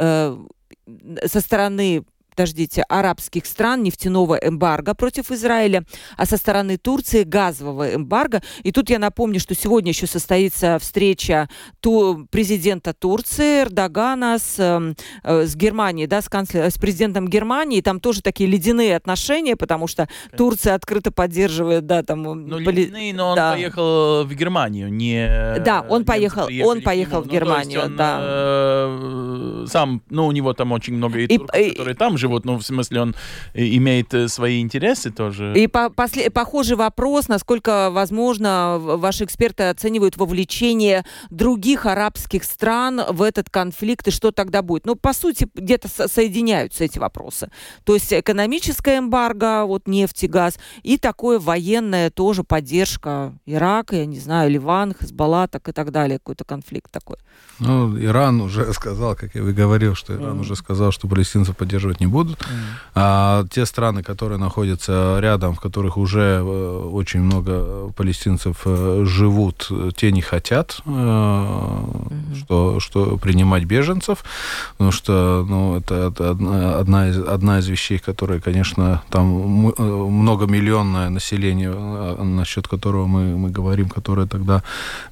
[1.26, 2.04] со стороны
[2.40, 5.84] подождите, арабских стран нефтяного эмбарго против Израиля,
[6.16, 8.40] а со стороны Турции газового эмбарго.
[8.62, 11.50] И тут я напомню, что сегодня еще состоится встреча
[11.80, 17.82] ту, президента Турции Эрдогана с, эм, э, с Германией, да, с, канцлер, с президентом Германии.
[17.82, 22.22] Там тоже такие ледяные отношения, потому что Турция открыто поддерживает, да, там...
[22.22, 22.84] Ну, поли...
[22.84, 23.52] ледяные, но он да.
[23.52, 25.58] поехал в Германию, не...
[25.62, 28.18] Да, он поехал, он поехал в ну, Германию, он, да.
[28.22, 32.29] Э, сам, ну, у него там очень много и, и турков, и, которые там живут,
[32.44, 33.14] ну, в смысле, он
[33.54, 35.52] имеет э, свои интересы тоже.
[35.56, 43.22] И по после, похожий вопрос, насколько, возможно, ваши эксперты оценивают вовлечение других арабских стран в
[43.22, 44.86] этот конфликт, и что тогда будет?
[44.86, 47.50] Ну, по сути, где-то со соединяются эти вопросы.
[47.84, 54.06] То есть экономическая эмбарго, вот нефть и газ, и такое военная тоже поддержка Ирака, я
[54.06, 57.16] не знаю, Ливан, Хезбалла, так и так далее, какой-то конфликт такой.
[57.58, 60.40] Ну, Иран уже сказал, как вы говорил, что Иран mm.
[60.40, 62.38] уже сказал, что палестинцев поддерживать не будут.
[62.40, 62.46] Mm.
[62.94, 68.66] А те страны, которые находятся рядом, в которых уже очень много палестинцев
[69.04, 72.36] живут, те не хотят, mm-hmm.
[72.38, 74.24] что, что принимать беженцев,
[74.72, 76.30] потому что ну, это, это
[76.80, 79.26] одна, из, одна из вещей, которые, конечно, там
[79.78, 81.70] многомиллионное население,
[82.24, 84.62] насчет которого мы, мы говорим, которое тогда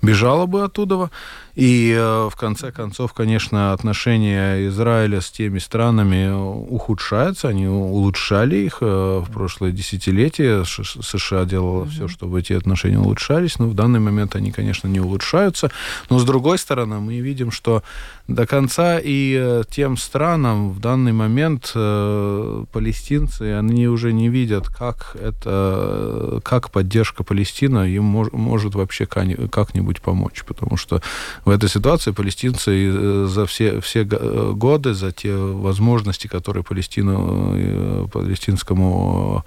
[0.03, 1.11] бежало бы оттуда.
[1.59, 7.49] И э, в конце концов, конечно, отношения Израиля с теми странами ухудшаются.
[7.49, 8.85] Они улучшали их э,
[9.27, 10.65] в прошлое десятилетие.
[10.65, 11.89] США делала mm-hmm.
[11.89, 13.59] все, чтобы эти отношения улучшались.
[13.59, 15.73] Но в данный момент они, конечно, не улучшаются.
[16.11, 17.83] Но с другой стороны, мы видим, что
[18.29, 24.69] до конца и э, тем странам в данный момент э, палестинцы, они уже не видят,
[24.69, 31.01] как это, как поддержка Палестины им мож, может вообще как-нибудь помочь, потому что
[31.47, 39.45] в этой ситуации палестинцы э, за все, все годы, за те возможности, которые Палестину, палестинскому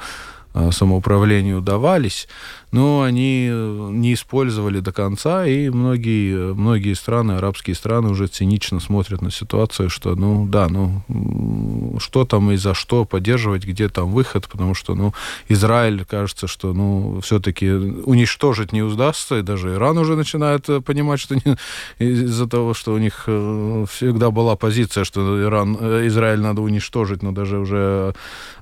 [0.71, 2.27] самоуправлению давались,
[2.71, 8.79] но они э, не использовали до конца, и многие, многие страны, арабские страны уже цинично
[8.79, 11.01] смотрят на ситуацию, что, ну, да, ну,
[11.99, 15.13] что там и за что поддерживать, где там выход, потому что, ну,
[15.49, 21.19] Израиль, кажется, что, ну, все-таки уничтожить не удастся, и даже Иран уже начинает э, понимать,
[21.19, 21.35] что
[21.99, 25.75] из-за того, что у них э, всегда была позиция, что Иран,
[26.07, 28.13] Израиль надо уничтожить, но даже уже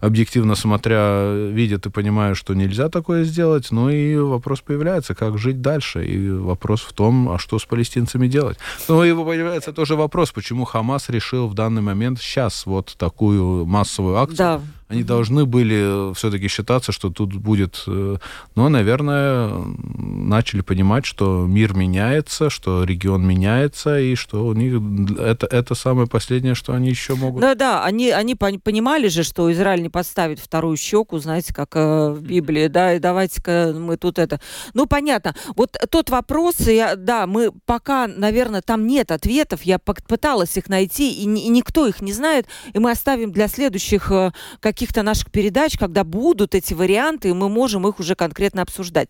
[0.01, 5.37] объективно смотря, видят и понимают, что нельзя такое сделать, ну и и вопрос появляется, как
[5.37, 6.05] жить дальше.
[6.05, 8.57] И вопрос в том, а что с палестинцами делать.
[8.87, 14.17] Ну, и появляется тоже вопрос, почему Хамас решил в данный момент сейчас вот такую массовую
[14.17, 14.37] акцию.
[14.37, 17.83] Да они должны были все-таки считаться, что тут будет...
[17.85, 18.17] Э,
[18.55, 19.51] но, наверное,
[19.87, 24.81] начали понимать, что мир меняется, что регион меняется, и что у них
[25.19, 27.41] это, это самое последнее, что они еще могут...
[27.41, 32.09] Да, да, они, они понимали же, что Израиль не подставит вторую щеку, знаете, как э,
[32.09, 34.41] в Библии, да, и давайте-ка мы тут это...
[34.73, 35.35] Ну, понятно.
[35.55, 41.11] Вот тот вопрос, я, да, мы пока, наверное, там нет ответов, я пыталась их найти,
[41.11, 45.29] и, и никто их не знает, и мы оставим для следующих э, каких каких-то наших
[45.29, 49.09] передач, когда будут эти варианты, и мы можем их уже конкретно обсуждать.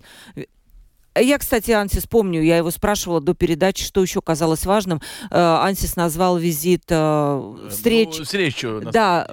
[1.15, 4.99] Я, кстати, Ансис помню, я его спрашивала до передачи, что еще казалось важным.
[5.29, 8.17] Э, Ансис назвал визит э, встреч.
[8.17, 8.81] Ну, встречу.
[8.91, 9.27] Да.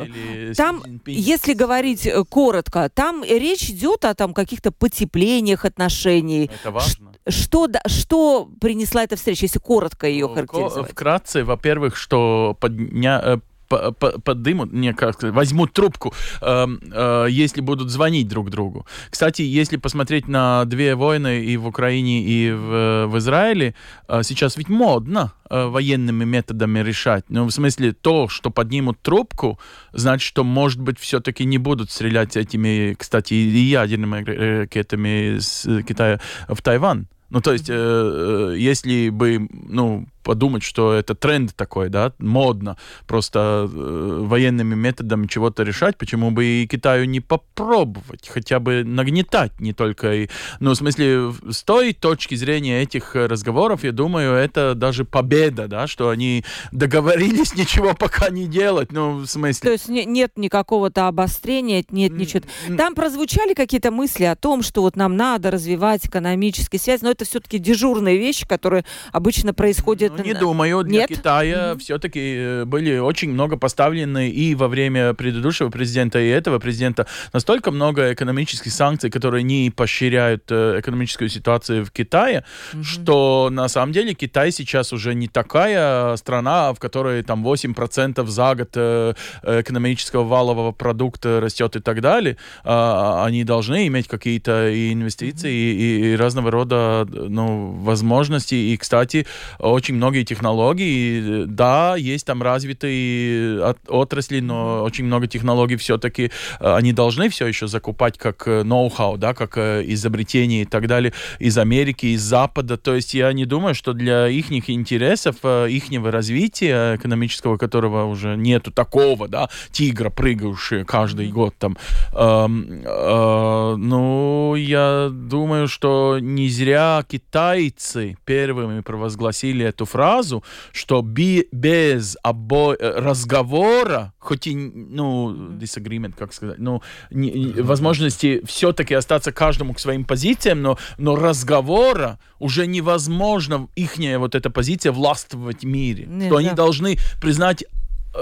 [0.56, 6.50] Там, если говорить э, коротко, там речь идет о там каких-то потеплениях отношений.
[6.60, 7.12] Это важно.
[7.28, 10.90] Что, что принесла эта встреча, если коротко ее характеризовать?
[10.90, 18.28] Вкратце, во-первых, что подня подымут, не как сказать, возьмут трубку, э, э, если будут звонить
[18.28, 18.86] друг другу.
[19.10, 23.74] Кстати, если посмотреть на две войны и в Украине, и в, в Израиле,
[24.08, 27.24] э, сейчас ведь модно э, военными методами решать.
[27.28, 29.58] Ну, в смысле, то, что поднимут трубку,
[29.92, 36.20] значит, что, может быть, все-таки не будут стрелять этими, кстати, и ядерными ракетами с Китая
[36.48, 37.06] в Тайвань.
[37.28, 42.76] Ну, то есть, э, э, если бы, ну, подумать, что это тренд такой, да, модно,
[43.06, 49.60] просто э, военными методами чего-то решать, почему бы и Китаю не попробовать, хотя бы нагнетать
[49.60, 50.12] не только...
[50.14, 55.68] И, ну, в смысле, с той точки зрения этих разговоров, я думаю, это даже победа,
[55.68, 59.64] да, что они договорились ничего пока не делать, ну, в смысле...
[59.64, 62.42] То есть не, нет никакого-то обострения, нет ничего...
[62.76, 67.24] Там прозвучали какие-то мысли о том, что вот нам надо развивать экономические связи, но это
[67.24, 70.82] все-таки дежурные вещи, которые обычно происходят ну, не думаю.
[70.84, 71.08] Для Нет?
[71.08, 71.78] Китая mm-hmm.
[71.78, 77.70] все-таки э, были очень много поставлены и во время предыдущего президента, и этого президента настолько
[77.70, 82.82] много экономических санкций, которые не поощряют э, экономическую ситуацию в Китае, mm-hmm.
[82.82, 88.54] что на самом деле Китай сейчас уже не такая страна, в которой там 8% за
[88.54, 92.36] год э, экономического валового продукта растет и так далее.
[92.64, 96.10] А, они должны иметь какие-то и инвестиции, mm-hmm.
[96.10, 98.54] и, и разного рода ну, возможности.
[98.54, 99.26] И, кстати,
[99.58, 101.44] очень много многие технологии.
[101.46, 107.66] Да, есть там развитые отрасли, но очень много технологий все-таки э, они должны все еще
[107.66, 112.76] закупать как э, ноу-хау, да, как э, изобретение и так далее из Америки, из Запада.
[112.76, 118.70] То есть я не думаю, что для их интересов, их развития экономического, которого уже нету
[118.70, 121.76] такого, да, тигра, прыгающего каждый год там.
[122.12, 131.48] Э, э, ну, я думаю, что не зря китайцы первыми провозгласили эту фразу, что би,
[131.52, 132.74] без обо...
[132.74, 139.80] Э, разговора, хоть и, ну, disagreement, как сказать, ну, не, возможности все-таки остаться каждому к
[139.80, 146.04] своим позициям, но, но разговора уже невозможно, ихняя вот эта позиция властвовать в мире.
[146.06, 146.40] Не, что да.
[146.40, 147.64] они должны признать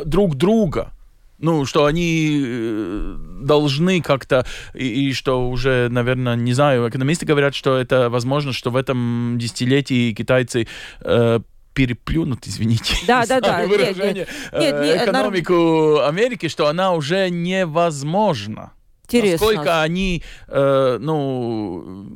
[0.04, 0.92] друг друга
[1.38, 7.54] ну, что они э, должны как-то, и, и что уже, наверное, не знаю, экономисты говорят,
[7.54, 10.66] что это возможно, что в этом десятилетии китайцы
[11.00, 11.40] э,
[11.74, 16.08] переплюнут, извините, да, да, да, выражение, нет, нет, нет, экономику нар...
[16.08, 18.72] Америки, что она уже невозможна.
[19.04, 19.46] Интересно.
[19.46, 22.08] Насколько они, э, ну,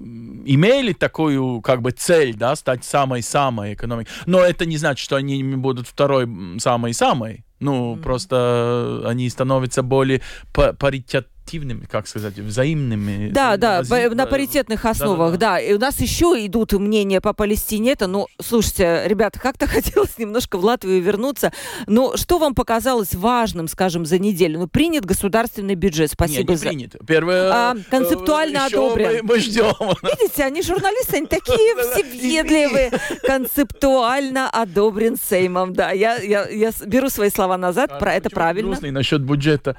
[0.46, 4.08] имели такую, как бы, цель, да, стать самой-самой экономикой.
[4.24, 6.26] Но это не значит, что они будут второй
[6.58, 7.44] самой-самой.
[7.60, 8.02] Ну, mm-hmm.
[8.02, 13.30] просто они становятся более паритет активными, как сказать, взаимными.
[13.30, 14.14] Да, да, вози...
[14.14, 15.60] на паритетных основах, да, да, да.
[15.60, 17.92] И у нас еще идут мнения по Палестине.
[17.92, 21.52] Это, ну, слушайте, ребята, как-то хотелось немножко в Латвию вернуться.
[21.86, 24.58] Но что вам показалось важным, скажем, за неделю?
[24.58, 26.68] Ну, принят государственный бюджет, спасибо Нет, не за...
[26.68, 26.96] принят.
[27.06, 29.20] Первое, а, концептуально одобрен.
[29.22, 29.72] Мы, мы ждем.
[30.02, 32.92] Видите, они журналисты, они такие все въедливые.
[33.26, 35.92] Концептуально одобрен Сеймом, да.
[35.92, 38.68] Я, я, я беру свои слова назад, а, про это правильно.
[38.68, 39.76] Грустный насчет бюджета.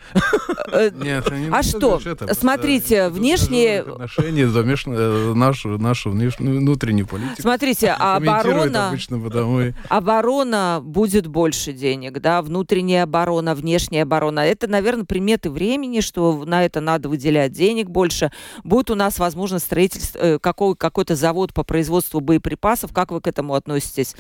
[0.72, 1.30] Э, Нет,
[1.60, 2.00] а что?
[2.04, 3.82] Это, Смотрите, внешние...
[3.82, 7.42] Отношения, замешаны, нашу, нашу внутреннюю политику.
[7.42, 8.90] Смотрите, оборона...
[8.90, 9.74] Обычно, потому...
[9.90, 14.40] Оборона будет больше денег, да, внутренняя оборона, внешняя оборона.
[14.42, 18.32] Это, наверное, приметы времени, что на это надо выделять денег больше.
[18.64, 22.94] Будет у нас, возможно, строительство, э, какой, какой-то завод по производству боеприпасов.
[22.94, 24.16] Как вы к этому относитесь?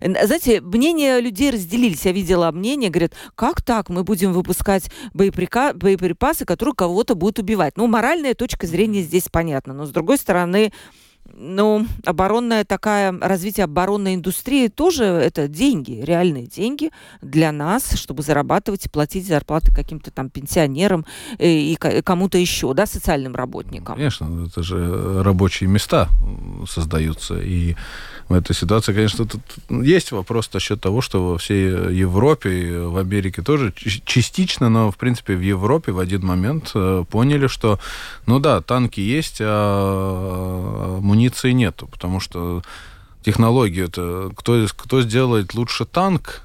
[0.00, 2.04] Знаете, мнения людей разделились.
[2.04, 3.88] Я видела мнение, говорят, как так?
[3.88, 7.76] Мы будем выпускать боеприпасы, которые кого-то будут убивать.
[7.76, 9.72] Ну, моральная точка зрения здесь понятна.
[9.72, 10.70] Но, с другой стороны,
[11.32, 16.90] ну, оборонная такая, развитие оборонной индустрии тоже это деньги, реальные деньги
[17.22, 21.06] для нас, чтобы зарабатывать и платить зарплаты каким-то там пенсионерам
[21.38, 23.96] э, и, и кому-то еще, да, социальным работникам.
[23.96, 26.10] Конечно, это же рабочие места
[26.68, 27.74] создаются, и
[28.28, 33.42] в этой ситуации, конечно, тут есть вопрос насчет того, что во всей Европе, в Америке
[33.42, 37.78] тоже частично, но, в принципе, в Европе в один момент э, поняли, что,
[38.26, 42.62] ну да, танки есть, а амуниции нету, потому что
[43.22, 46.43] технологию это кто, кто сделает лучше танк,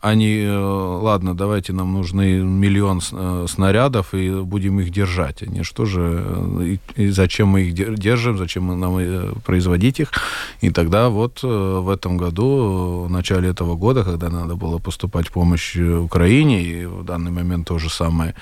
[0.00, 0.56] они, э,
[1.02, 5.42] ладно, давайте нам нужны миллион э, снарядов и будем их держать.
[5.42, 10.12] Они что же, э, и, зачем мы их держим, зачем мы нам производить их?
[10.60, 15.76] И тогда вот в этом году, в начале этого года, когда надо было поступать помощь
[15.76, 18.34] Украине, и в данный момент то же самое,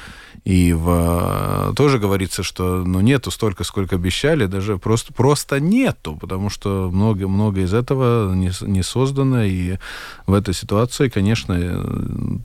[0.47, 6.51] и в, тоже говорится, что ну, нету столько, сколько обещали, даже просто, просто нету, потому
[6.51, 9.43] что много, много из этого не, не создано.
[9.43, 9.79] И
[10.29, 11.57] в этой ситуации, конечно,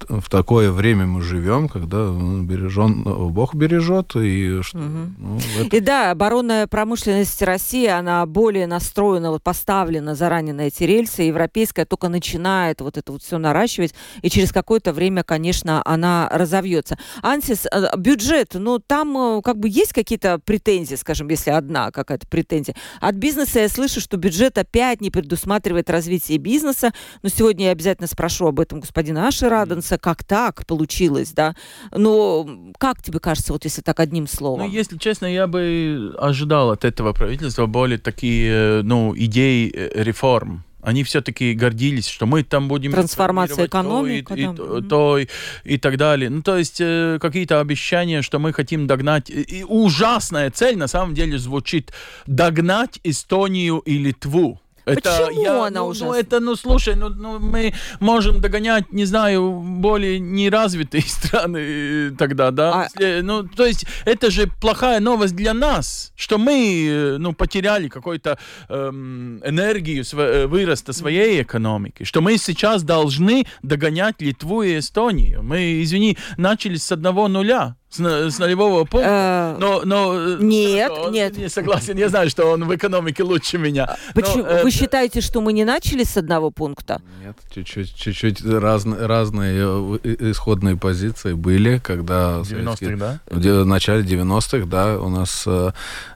[0.10, 4.16] в такое время мы живем, когда ну, бережен, Бог бережет.
[4.16, 5.12] И, что, угу.
[5.20, 5.78] ну, это...
[5.78, 11.22] и да, оборонная промышленность России, она более настроена, вот поставлена заранее на эти рельсы.
[11.22, 13.94] Европейская только начинает вот это вот все наращивать,
[14.24, 16.98] и через какое-то время, конечно, она разовьется.
[17.22, 22.28] Ансис, э, бюджет, ну, там э, как бы есть какие-то претензии, скажем, если одна какая-то
[22.28, 22.76] претензия.
[23.00, 26.94] От бизнеса я слышу, что бюджет опять не предусматривает развитие бизнеса.
[27.24, 31.56] Но сегодня я обязательно спрошу об этом господина Аши Раденса, как так получилось, да?
[31.92, 34.62] Но как тебе кажется, вот если так одним словом?
[34.62, 40.04] Ну, если честно, я бы ожидал от этого правительства более такие, э, ну, идеи э,
[40.04, 42.92] реформ они все-таки гордились, что мы там будем...
[42.92, 44.28] Трансформация экономики.
[44.28, 45.28] То, и, и, то, то и,
[45.64, 46.30] и так далее.
[46.30, 49.30] Ну, то есть э, какие-то обещания, что мы хотим догнать.
[49.30, 51.92] И, и ужасная цель на самом деле звучит
[52.26, 54.60] догнать Эстонию и Литву.
[54.86, 56.06] Это Почему я, она ну, уже?
[56.06, 62.52] Ну, это, ну, слушай, ну, ну, мы можем догонять, не знаю, более неразвитые страны тогда,
[62.52, 62.88] да?
[62.96, 63.22] А...
[63.22, 68.38] Ну, то есть, это же плохая новость для нас, что мы, ну, потеряли какую-то
[68.70, 75.44] эм, энергию св- выроста своей экономики, что мы сейчас должны догонять Литву и Эстонию.
[75.44, 79.56] Мы, извини, начали с одного нуля с, с нулевого пункта.
[79.58, 81.38] Э, но, но э, нет, нет.
[81.38, 81.98] Не согласен.
[81.98, 83.86] Я знаю, что он в экономике лучше меня.
[83.86, 84.44] А почему?
[84.44, 87.02] Но, Вы э, считаете, что мы не начали с одного пункта?
[87.24, 92.40] Нет, чуть-чуть, чуть-чуть разные, разные исходные позиции были, когда...
[92.40, 93.20] 90-х, да?
[93.30, 95.48] В начале 90-х, да, у нас...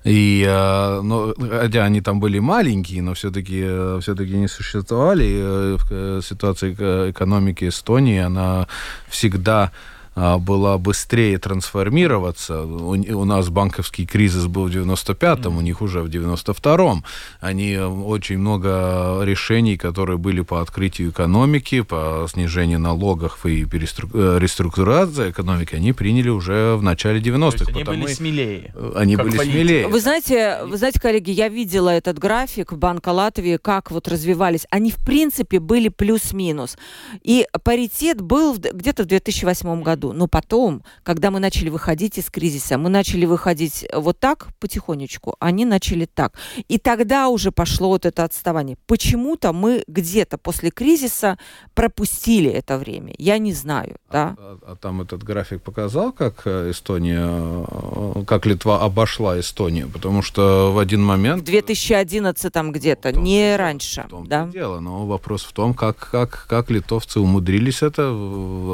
[0.06, 0.46] И,
[1.04, 5.78] ну, хотя они там были маленькие, но все-таки все-таки не существовали.
[6.22, 8.68] Ситуация экономики Эстонии, она
[9.10, 9.72] всегда
[10.16, 12.62] была быстрее трансформироваться.
[12.62, 17.04] У, у нас банковский кризис был в 95-м, у них уже в 92-м.
[17.42, 24.38] Они э, очень много решений, которые были по открытию экономики, по снижению налогов и э,
[24.40, 27.66] реструктурации экономики, они приняли уже в начале 90-х.
[27.74, 28.74] Они были смелее.
[28.96, 29.54] Они были политик.
[29.54, 29.88] смелее.
[29.88, 34.66] Вы знаете, вы знаете, коллеги, я видела этот график Банка Латвии, как вот развивались.
[34.70, 36.78] Они, в принципе, были плюс-минус.
[37.24, 40.05] И паритет был где-то в 2008 году.
[40.14, 45.66] Но потом, когда мы начали выходить из кризиса, мы начали выходить вот так потихонечку, они
[45.66, 46.34] начали так.
[46.68, 48.78] И тогда уже пошло вот это отставание.
[48.88, 51.38] Почему-то мы где-то после кризиса
[51.74, 53.14] пропустили это время.
[53.18, 53.96] Я не знаю.
[54.12, 54.36] Да?
[54.38, 59.90] А, а, а там этот график показал, как э, Эстония, э, как Литва обошла Эстонию?
[59.90, 61.42] Потому что в один момент...
[61.42, 64.04] В 2011 там где-то, не раньше.
[64.08, 64.48] В том да?
[64.48, 64.80] дело.
[64.80, 68.10] Но вопрос в том, как, как, как литовцы умудрились это.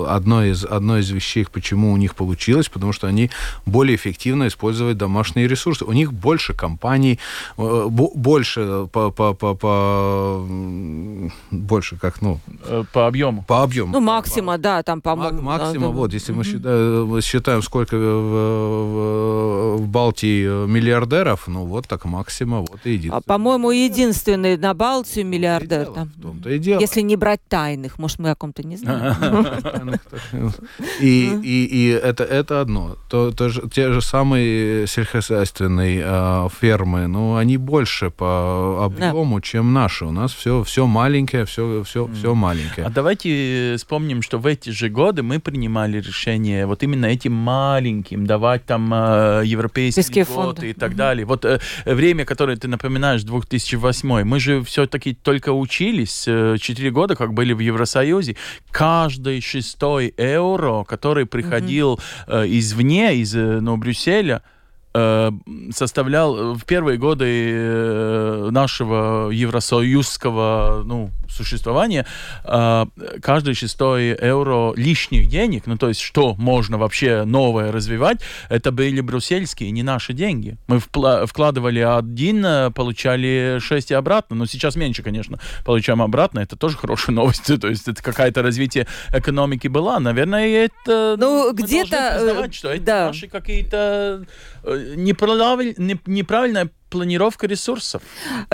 [0.07, 3.29] Одно из, одно из вещей, почему у них получилось, потому что они
[3.65, 5.85] более эффективно используют домашние ресурсы.
[5.85, 7.19] У них больше компаний,
[7.57, 10.47] э, больше по, по, по, по
[11.51, 12.39] больше как, ну...
[12.65, 13.43] Э, по объему.
[13.47, 13.93] По объему.
[13.93, 15.41] Ну, максима, да, там, по-моему.
[15.41, 21.87] Максима, да, вот, если мы считаем, считаем, сколько в, в, в Балтии миллиардеров, ну, вот
[21.87, 23.17] так максима, вот и единственный.
[23.17, 25.89] А, по-моему, единственный на Балтию миллиардер.
[25.89, 26.79] В том-то и дело.
[26.81, 29.15] Если не брать тайных, может, мы о ком-то не знаем.
[30.99, 32.97] И, и, и это, это одно.
[33.09, 39.41] То, то же, те же самые сельскохозяйственные э, фермы, ну, они больше по объему, да.
[39.41, 40.05] чем наши.
[40.05, 42.15] У нас все, все маленькое, все, все, mm.
[42.15, 42.87] все маленькое.
[42.87, 48.25] А давайте вспомним, что в эти же годы мы принимали решение вот именно этим маленьким
[48.25, 50.95] давать там э, европейские фонды и так mm-hmm.
[50.95, 51.25] далее.
[51.25, 57.15] Вот э, время, которое ты напоминаешь, 2008, мы же все-таки только учились, э, 4 года,
[57.15, 58.35] как были в Евросоюзе.
[58.71, 62.59] Каждый шестой евро, который приходил mm-hmm.
[62.59, 64.41] извне, из э, ну, Брюсселя,
[64.93, 65.31] э,
[65.71, 72.05] составлял в первые годы нашего евросоюзского ну, существования
[72.43, 72.85] э,
[73.21, 78.19] каждый шестой евро лишних денег, ну то есть что можно вообще новое развивать,
[78.49, 80.57] это были брюссельские, не наши деньги.
[80.67, 86.77] Мы вкладывали один, получали шесть и обратно, но сейчас меньше, конечно, получаем обратно, это тоже
[86.77, 92.83] хорошая новость, то есть это какое-то развитие экономики была, наверное, это ну, где-то что это
[92.83, 93.05] да.
[93.07, 94.25] наши какие-то
[94.63, 98.03] неправильная планировка ресурсов.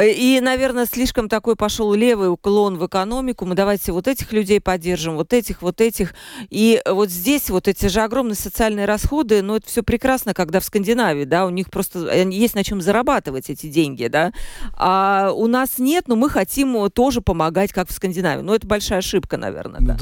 [0.01, 3.45] И, наверное, слишком такой пошел левый уклон в экономику.
[3.45, 6.13] Мы давайте вот этих людей поддержим, вот этих, вот этих.
[6.49, 10.65] И вот здесь вот эти же огромные социальные расходы, ну, это все прекрасно, когда в
[10.65, 14.31] Скандинавии, да, у них просто есть на чем зарабатывать эти деньги, да.
[14.73, 18.43] А у нас нет, но мы хотим тоже помогать, как в Скандинавии.
[18.43, 19.97] Ну, это большая ошибка, наверное, да.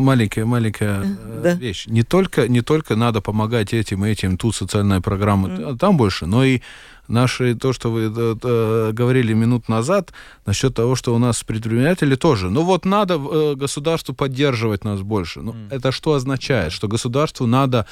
[0.00, 1.52] Маленькая, маленькая э, да.
[1.54, 1.86] вещь.
[1.86, 5.78] Не только, не только надо помогать этим и этим, тут социальная программа, mm.
[5.78, 6.60] там больше, но и
[7.10, 10.12] наши, то, что вы э, э, говорили минут назад,
[10.46, 12.50] насчет того, что у нас предприниматели тоже.
[12.50, 15.40] Ну вот надо э, государству поддерживать нас больше.
[15.40, 15.68] Ну, mm.
[15.70, 16.72] это что означает?
[16.72, 17.86] Что государству надо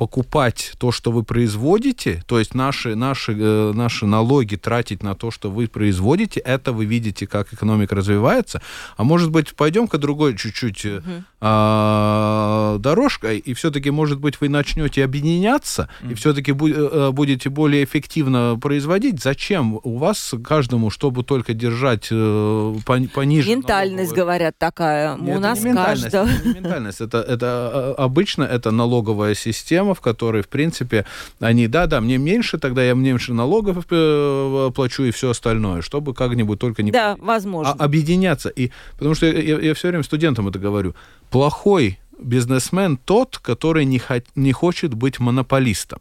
[0.00, 5.30] покупать то, что вы производите, то есть наши, наши, э, наши налоги тратить на то,
[5.30, 8.62] что вы производите, это вы видите, как экономика развивается.
[8.96, 11.22] А может быть, пойдем-ка другой чуть-чуть uh-huh.
[11.42, 17.84] а, дорожкой, и все-таки, может быть, вы начнете объединяться, и все-таки бу- э, будете более
[17.84, 19.22] эффективно производить.
[19.22, 23.50] Зачем у вас каждому, чтобы только держать э, пониже?
[23.50, 24.24] Ментальность, налоговую...
[24.24, 25.18] говорят, такая.
[25.18, 26.26] Нет, у нас каждого.
[26.44, 27.02] Ментальность.
[27.02, 31.04] Это, это обычно это налоговая система, в которой, в принципе,
[31.40, 36.58] они, да-да, мне меньше, тогда я меньше налогов э, плачу и все остальное, чтобы как-нибудь
[36.58, 36.90] только не...
[36.90, 37.72] Да, возможно.
[37.72, 38.48] А, объединяться.
[38.48, 40.94] И, потому что я, я все время студентам это говорю.
[41.30, 46.00] Плохой бизнесмен тот, который не, хо- не хочет быть монополистом.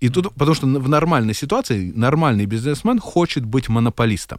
[0.00, 4.38] И тут, потому что в нормальной ситуации нормальный бизнесмен хочет быть монополистом.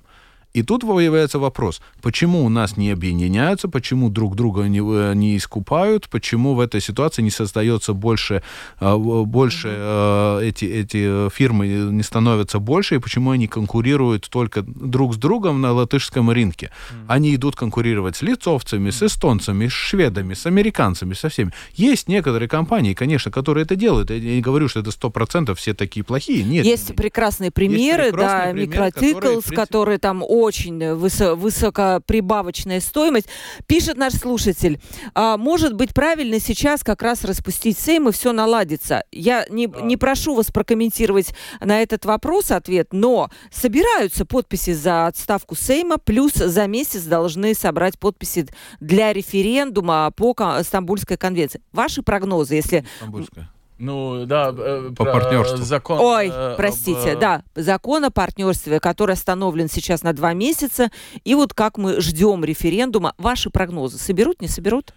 [0.53, 5.37] И тут появляется вопрос, почему у нас не объединяются, почему друг друга не, э, не
[5.37, 8.41] искупают, почему в этой ситуации не создается больше,
[8.79, 10.43] э, больше mm-hmm.
[10.43, 15.71] эти, эти фирмы не становятся больше, и почему они конкурируют только друг с другом на
[15.71, 16.71] латышском рынке.
[17.07, 21.51] Они идут конкурировать с лицовцами, с эстонцами, с шведами, с американцами, со всеми.
[21.75, 24.09] Есть некоторые компании, конечно, которые это делают.
[24.09, 26.43] Я не говорю, что это сто процентов все такие плохие.
[26.43, 26.65] Нет.
[26.65, 33.27] Есть прекрасные примеры, Есть прекрасные да, примеры, Микротиклс, который, который там очень высо- высокоприбавочная стоимость.
[33.67, 34.79] Пишет наш слушатель,
[35.13, 39.03] а, может быть правильно сейчас как раз распустить Сейм и все наладится.
[39.11, 39.81] Я не, Да.
[39.81, 46.33] не прошу вас прокомментировать на этот вопрос ответ, но собираются подписи за отставку Сейма, плюс
[46.33, 48.47] за месяц должны собрать подписи
[48.79, 51.61] для референдума по Стамбульской конвенции.
[51.71, 52.85] Ваши прогнозы, если...
[52.97, 53.49] Стамбульская.
[53.79, 54.53] Ну, да.
[54.55, 55.57] э, По про партнерству.
[55.63, 60.33] Закон, Ой, э, простите, об, э, да, закон о партнерстве, который остановлен сейчас на два
[60.33, 60.91] месяца,
[61.23, 64.93] и вот как мы ждем референдума, ваши прогнозы соберут, не соберут?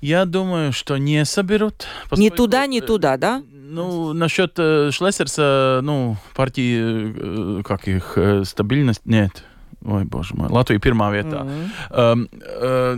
[0.00, 1.86] Я думаю, что не соберут.
[2.04, 3.42] Ни поскольку, туда, ни э, туда, да?
[3.52, 9.44] Ну, насчет э, Шлессерса, ну, партии, э, как их, э, стабильность, нет.
[9.84, 10.48] Ой, боже мой.
[10.48, 11.44] Латвия первая вета.
[11.44, 11.72] Мгм.
[11.90, 12.96] Эм, э,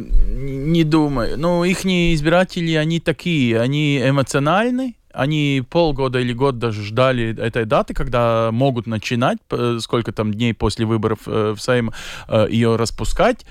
[0.69, 1.37] не думаю.
[1.37, 4.97] Ну, их избиратели, они такие, они эмоциональны.
[5.17, 10.53] Они полгода или год даже ждали этой даты, когда могут начинать, э, сколько там дней
[10.53, 11.93] после выборов э, в Сейм,
[12.29, 13.47] э, ее распускать.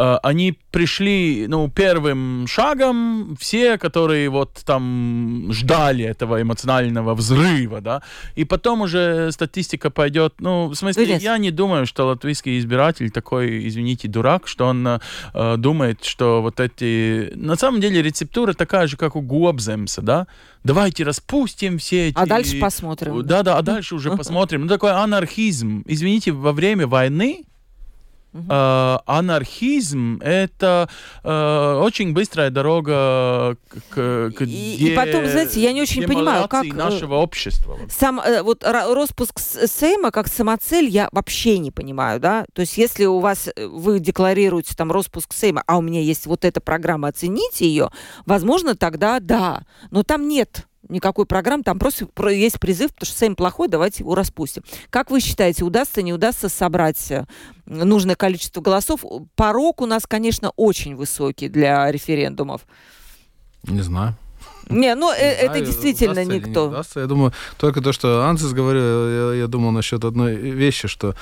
[0.00, 8.02] Э, Они пришли, ну, первым шагом, все, которые вот там ждали этого эмоционального взрыва, да,
[8.34, 11.22] и потом уже статистика пойдет, ну, в смысле, Ильяс.
[11.22, 16.60] я не думаю, что латвийский избиратель такой, извините, дурак, что он э, думает, что вот
[16.60, 17.32] эти...
[17.34, 20.26] На самом деле рецептура такая же, как у Гуабземса, да?
[20.64, 22.16] Давайте распустим все эти...
[22.16, 23.22] А дальше посмотрим.
[23.26, 24.62] Да-да, а дальше уже посмотрим.
[24.62, 25.82] Ну, такой анархизм.
[25.86, 27.44] Извините, во время войны
[28.32, 30.88] э, анархизм это
[31.24, 33.56] э, очень быстрая дорога
[33.90, 37.78] к, к И- и потом, знаете, я не очень понимаю, как, э, нашего общества.
[37.88, 42.44] Сам э, вот ра- распуск Сейма как самоцель я вообще не понимаю, да?
[42.52, 46.26] То есть если у вас э, вы декларируете там распуск Сейма, а у меня есть
[46.26, 47.90] вот эта программа, оцените ее,
[48.26, 49.62] возможно, тогда да.
[49.90, 54.02] Но там нет никакой программы, там просто про- есть призыв, потому что Сейм плохой, давайте
[54.02, 54.62] его распустим.
[54.90, 57.24] Как вы считаете, удастся, не удастся собрать э,
[57.66, 59.04] нужное количество голосов?
[59.36, 62.66] Порог у нас, конечно, очень высокий для референдумов.
[63.64, 64.16] Не знаю.
[64.68, 66.68] Не, ну э, Не это знаю, действительно удастся или не никто.
[66.68, 67.00] удастся.
[67.00, 71.14] Я думаю, только то, что Ансис говорил, я, я думал насчет одной вещи, что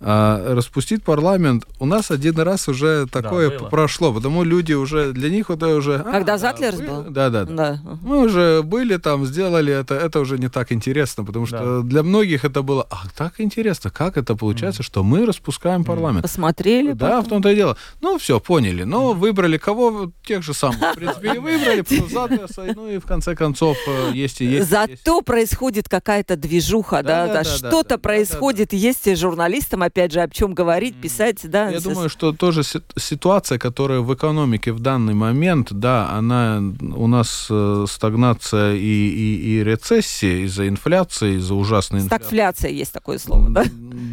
[0.00, 3.68] а, распустить парламент у нас один раз уже такое было.
[3.68, 5.96] прошло, потому люди уже для них это уже.
[5.96, 7.02] а, Когда да, Затлерс вы- был?
[7.10, 7.54] Да, да, да.
[7.54, 7.80] Да.
[8.02, 12.44] Мы уже были там, сделали это, это уже не так интересно, потому что для многих
[12.44, 16.22] это было, а так интересно, как это получается, что мы распускаем парламент.
[16.22, 16.92] Посмотрели.
[16.92, 17.24] Да, потом.
[17.24, 17.76] в том-то и дело.
[18.00, 18.84] Ну, все, поняли.
[18.84, 20.12] Но выбрали кого?
[20.24, 20.92] Тех же самых.
[20.92, 21.84] В принципе, и выбрали.
[22.10, 24.70] Затлерса, ну и в конце концов э, есть и есть.
[24.70, 29.14] Зато происходит какая-то движуха, да, Да, да, да, да, что-то да, да, происходит, есть и
[29.14, 31.68] журналистам, опять же, о чем говорить, писать, да.
[31.68, 36.62] Я думаю, что тоже си- ситуация, которая в экономике в данный момент, да, она
[36.96, 42.24] у нас э, стагнация и, и, и рецессия из-за инфляции, из-за ужасной инфляции.
[42.24, 43.64] Стагфляция есть такое слово, да?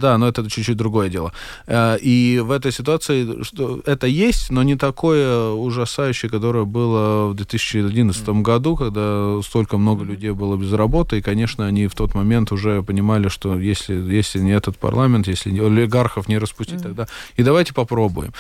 [0.02, 1.32] Да, но это чуть-чуть другое дело.
[1.68, 7.34] Э, И в этой ситуации что это есть, но не такое ужасающее, которое было в
[7.36, 12.52] 2011 году, когда столько много людей было без работы, и, конечно, они в тот момент
[12.52, 17.44] уже понимали, что если, если не этот парламент, если не- олигархов не распустить, тогда и
[17.44, 18.34] давайте попробуем.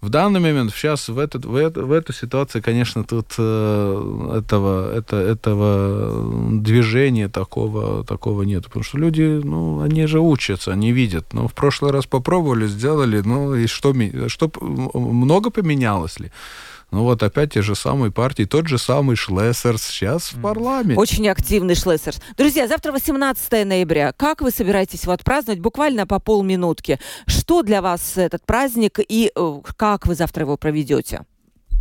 [0.00, 4.94] В данный момент, сейчас, в, этот, в, это- в этой ситуации, конечно, тут э, этого,
[4.94, 8.64] это, этого движения такого, такого нет.
[8.66, 11.32] Потому что люди, ну, они же учатся, они видят.
[11.32, 13.92] Ну, в прошлый раз попробовали, сделали, ну, и что,
[14.28, 14.50] что
[14.94, 16.30] много поменялось ли?
[16.90, 20.98] Ну, вот опять те же самые партии, тот же самый Шлессерс сейчас в парламенте.
[20.98, 22.20] Очень активный Шлессерс.
[22.36, 24.12] Друзья, завтра 18 ноября.
[24.12, 25.60] Как вы собираетесь его отпраздновать?
[25.60, 26.98] Буквально по полминутки.
[27.26, 31.26] Что для вас этот праздник и э, как вы завтра его проведете?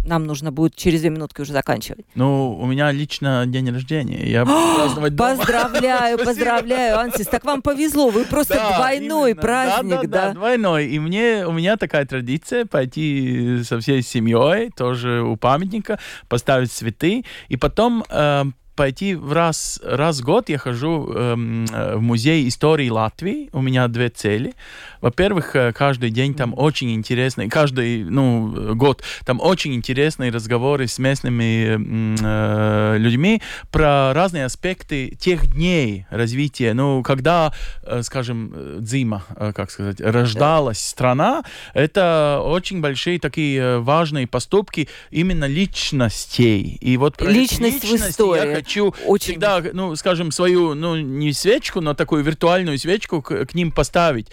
[0.07, 2.05] Нам нужно будет через две минутки уже заканчивать.
[2.15, 4.25] Ну, у меня лично день рождения.
[4.29, 4.45] Я
[4.77, 5.35] праздновать дома.
[5.35, 7.27] Поздравляю, поздравляю, Ансис.
[7.27, 9.41] Так вам повезло, вы просто Да, двойной именно.
[9.41, 10.33] праздник, да, да, да?
[10.33, 10.87] двойной.
[10.87, 15.99] И мне, у меня такая традиция пойти со всей семьей, тоже у памятника,
[16.29, 18.45] поставить цветы, и потом э,
[18.77, 23.49] пойти в раз, раз в год я хожу эм, э, в музей истории Латвии.
[23.51, 24.53] У меня две цели.
[25.01, 30.99] Во-первых, э, каждый день там очень интересный, каждый ну, год там очень интересные разговоры с
[30.99, 31.77] местными
[32.19, 33.41] э, людьми
[33.71, 36.73] про разные аспекты тех дней развития.
[36.73, 41.43] Ну, когда, э, скажем, э, Дзима, э, как сказать, рождалась страна,
[41.73, 46.77] это очень большие такие э, важные поступки именно личностей.
[46.81, 49.33] И вот про Личность в истории, я хочу Очень.
[49.33, 54.27] всегда, ну, скажем, свою, ну, не свечку, но такую виртуальную свечку к, к ним поставить.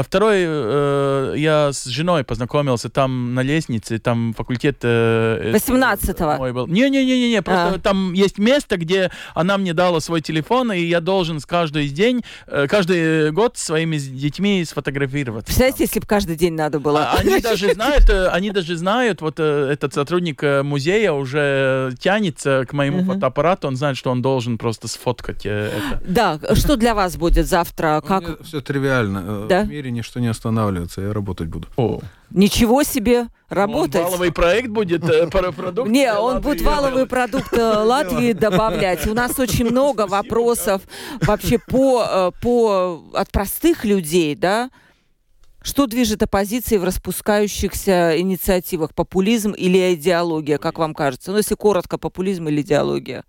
[0.00, 4.78] А второй, э, я с женой познакомился там на лестнице, там факультет...
[4.82, 6.38] Э, 18-го.
[6.38, 6.66] мой был.
[6.66, 7.78] Не-не-не-не, просто А.
[7.78, 12.22] там есть место, где она мне дала свой телефон, и я должен с каждый день,
[12.46, 15.44] э, каждый год своими детьми сфотографироваться.
[15.48, 17.10] Представляете, если бы каждый день надо было.
[17.10, 21.92] А Они даже знают, э, они даже знают, вот э, этот сотрудник э, музея уже
[22.00, 26.02] тянется к моему фотоаппарату, он знает, что он должен просто сфоткать э, это.
[26.06, 28.02] Да, что для вас будет завтра?
[28.06, 28.42] Как?
[28.44, 29.22] Все тривиально.
[29.26, 29.62] Э, Да?
[29.64, 31.68] В мире ничто не останавливается, я работать буду.
[31.76, 34.02] О, Ничего себе работать.
[34.02, 35.90] Валовый проект будет э, про продукт.
[35.90, 39.06] Не, он будет валовый продукт э, Латвии добавлять.
[39.06, 40.82] У нас очень много вопросов
[41.20, 44.70] вообще по, э, по от простых людей, да?
[45.62, 48.94] Что движет оппозицией в распускающихся инициативах?
[48.94, 51.32] Популизм или идеология, как вам кажется?
[51.32, 53.24] Ну, если коротко, популизм или идеология?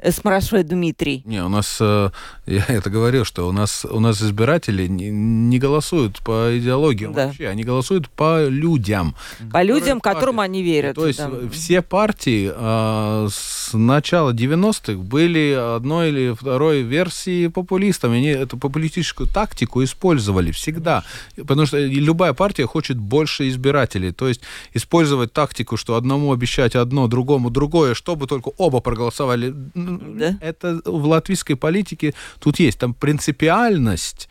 [0.00, 1.22] Э, Спрашивает Дмитрий.
[1.26, 2.10] Не, у нас, э,
[2.46, 7.26] я это говорил, что у нас, у нас избиратели не, не голосуют по идеологиям Да.
[7.26, 9.14] вообще, они голосуют по людям.
[9.52, 10.14] По людям, партии.
[10.14, 10.96] которым они верят.
[10.96, 11.30] То есть да.
[11.52, 18.18] все партии э, с начала 90-х были одной или второй версии популистами.
[18.18, 21.04] Они эту популистическую тактику использовали всегда.
[21.36, 24.12] Потому что любая партия хочет больше избирателей.
[24.12, 24.40] То есть
[24.72, 29.54] использовать тактику, что одному обещать одно, другому другое, чтобы только оба проголосовали.
[29.98, 30.38] Да.
[30.40, 32.78] Это в латвийской политике тут есть.
[32.78, 34.28] Там принципиальность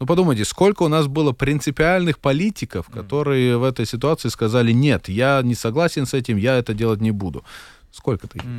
[0.00, 5.40] ну, подумайте, сколько у нас было принципиальных политиков, которые в этой ситуации сказали, нет, я
[5.42, 7.44] не согласен с этим, я это делать не буду.
[7.94, 8.50] Сколько таких?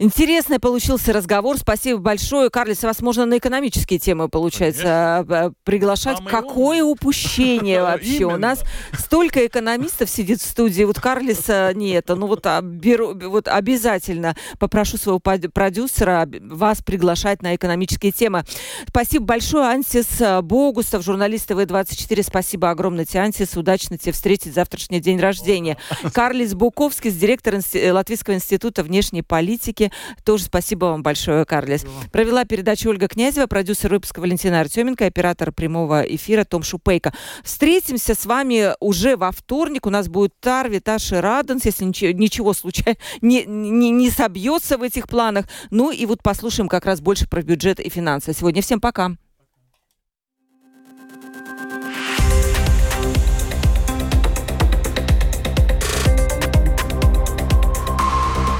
[0.00, 1.56] Интересный получился разговор.
[1.56, 2.50] Спасибо большое.
[2.50, 6.16] Карлис, вас можно на экономические темы, получается, э, приглашать.
[6.16, 8.24] Самый Какое упущение вообще.
[8.24, 10.82] У нас столько экономистов сидит в студии.
[10.82, 12.16] Вот Карлиса не это.
[12.16, 18.44] Ну вот, а, беру, вот обязательно попрошу своего продюсера вас приглашать на экономические темы.
[18.88, 22.24] Спасибо большое, Ансис э, Богусов, журналист ТВ-24.
[22.24, 23.56] Спасибо огромное тебе, Ансис.
[23.56, 25.76] Удачно тебе встретить завтрашний день рождения.
[26.12, 27.54] Карлис Буковский, директор
[27.92, 29.92] Латвийского института внешней политики.
[30.24, 31.84] Тоже спасибо вам большое, Карлис.
[32.12, 37.12] Провела передачу Ольга Князева, продюсер выпуска Валентина Артеменко, оператор прямого эфира Том Шупейко.
[37.42, 39.86] Встретимся с вами уже во вторник.
[39.86, 44.78] У нас будет Тар, Виташ и Раденс, если ничего, ничего случайно не, не, не собьется
[44.78, 45.46] в этих планах.
[45.70, 48.32] Ну и вот послушаем как раз больше про бюджет и финансы.
[48.32, 49.16] Сегодня всем пока.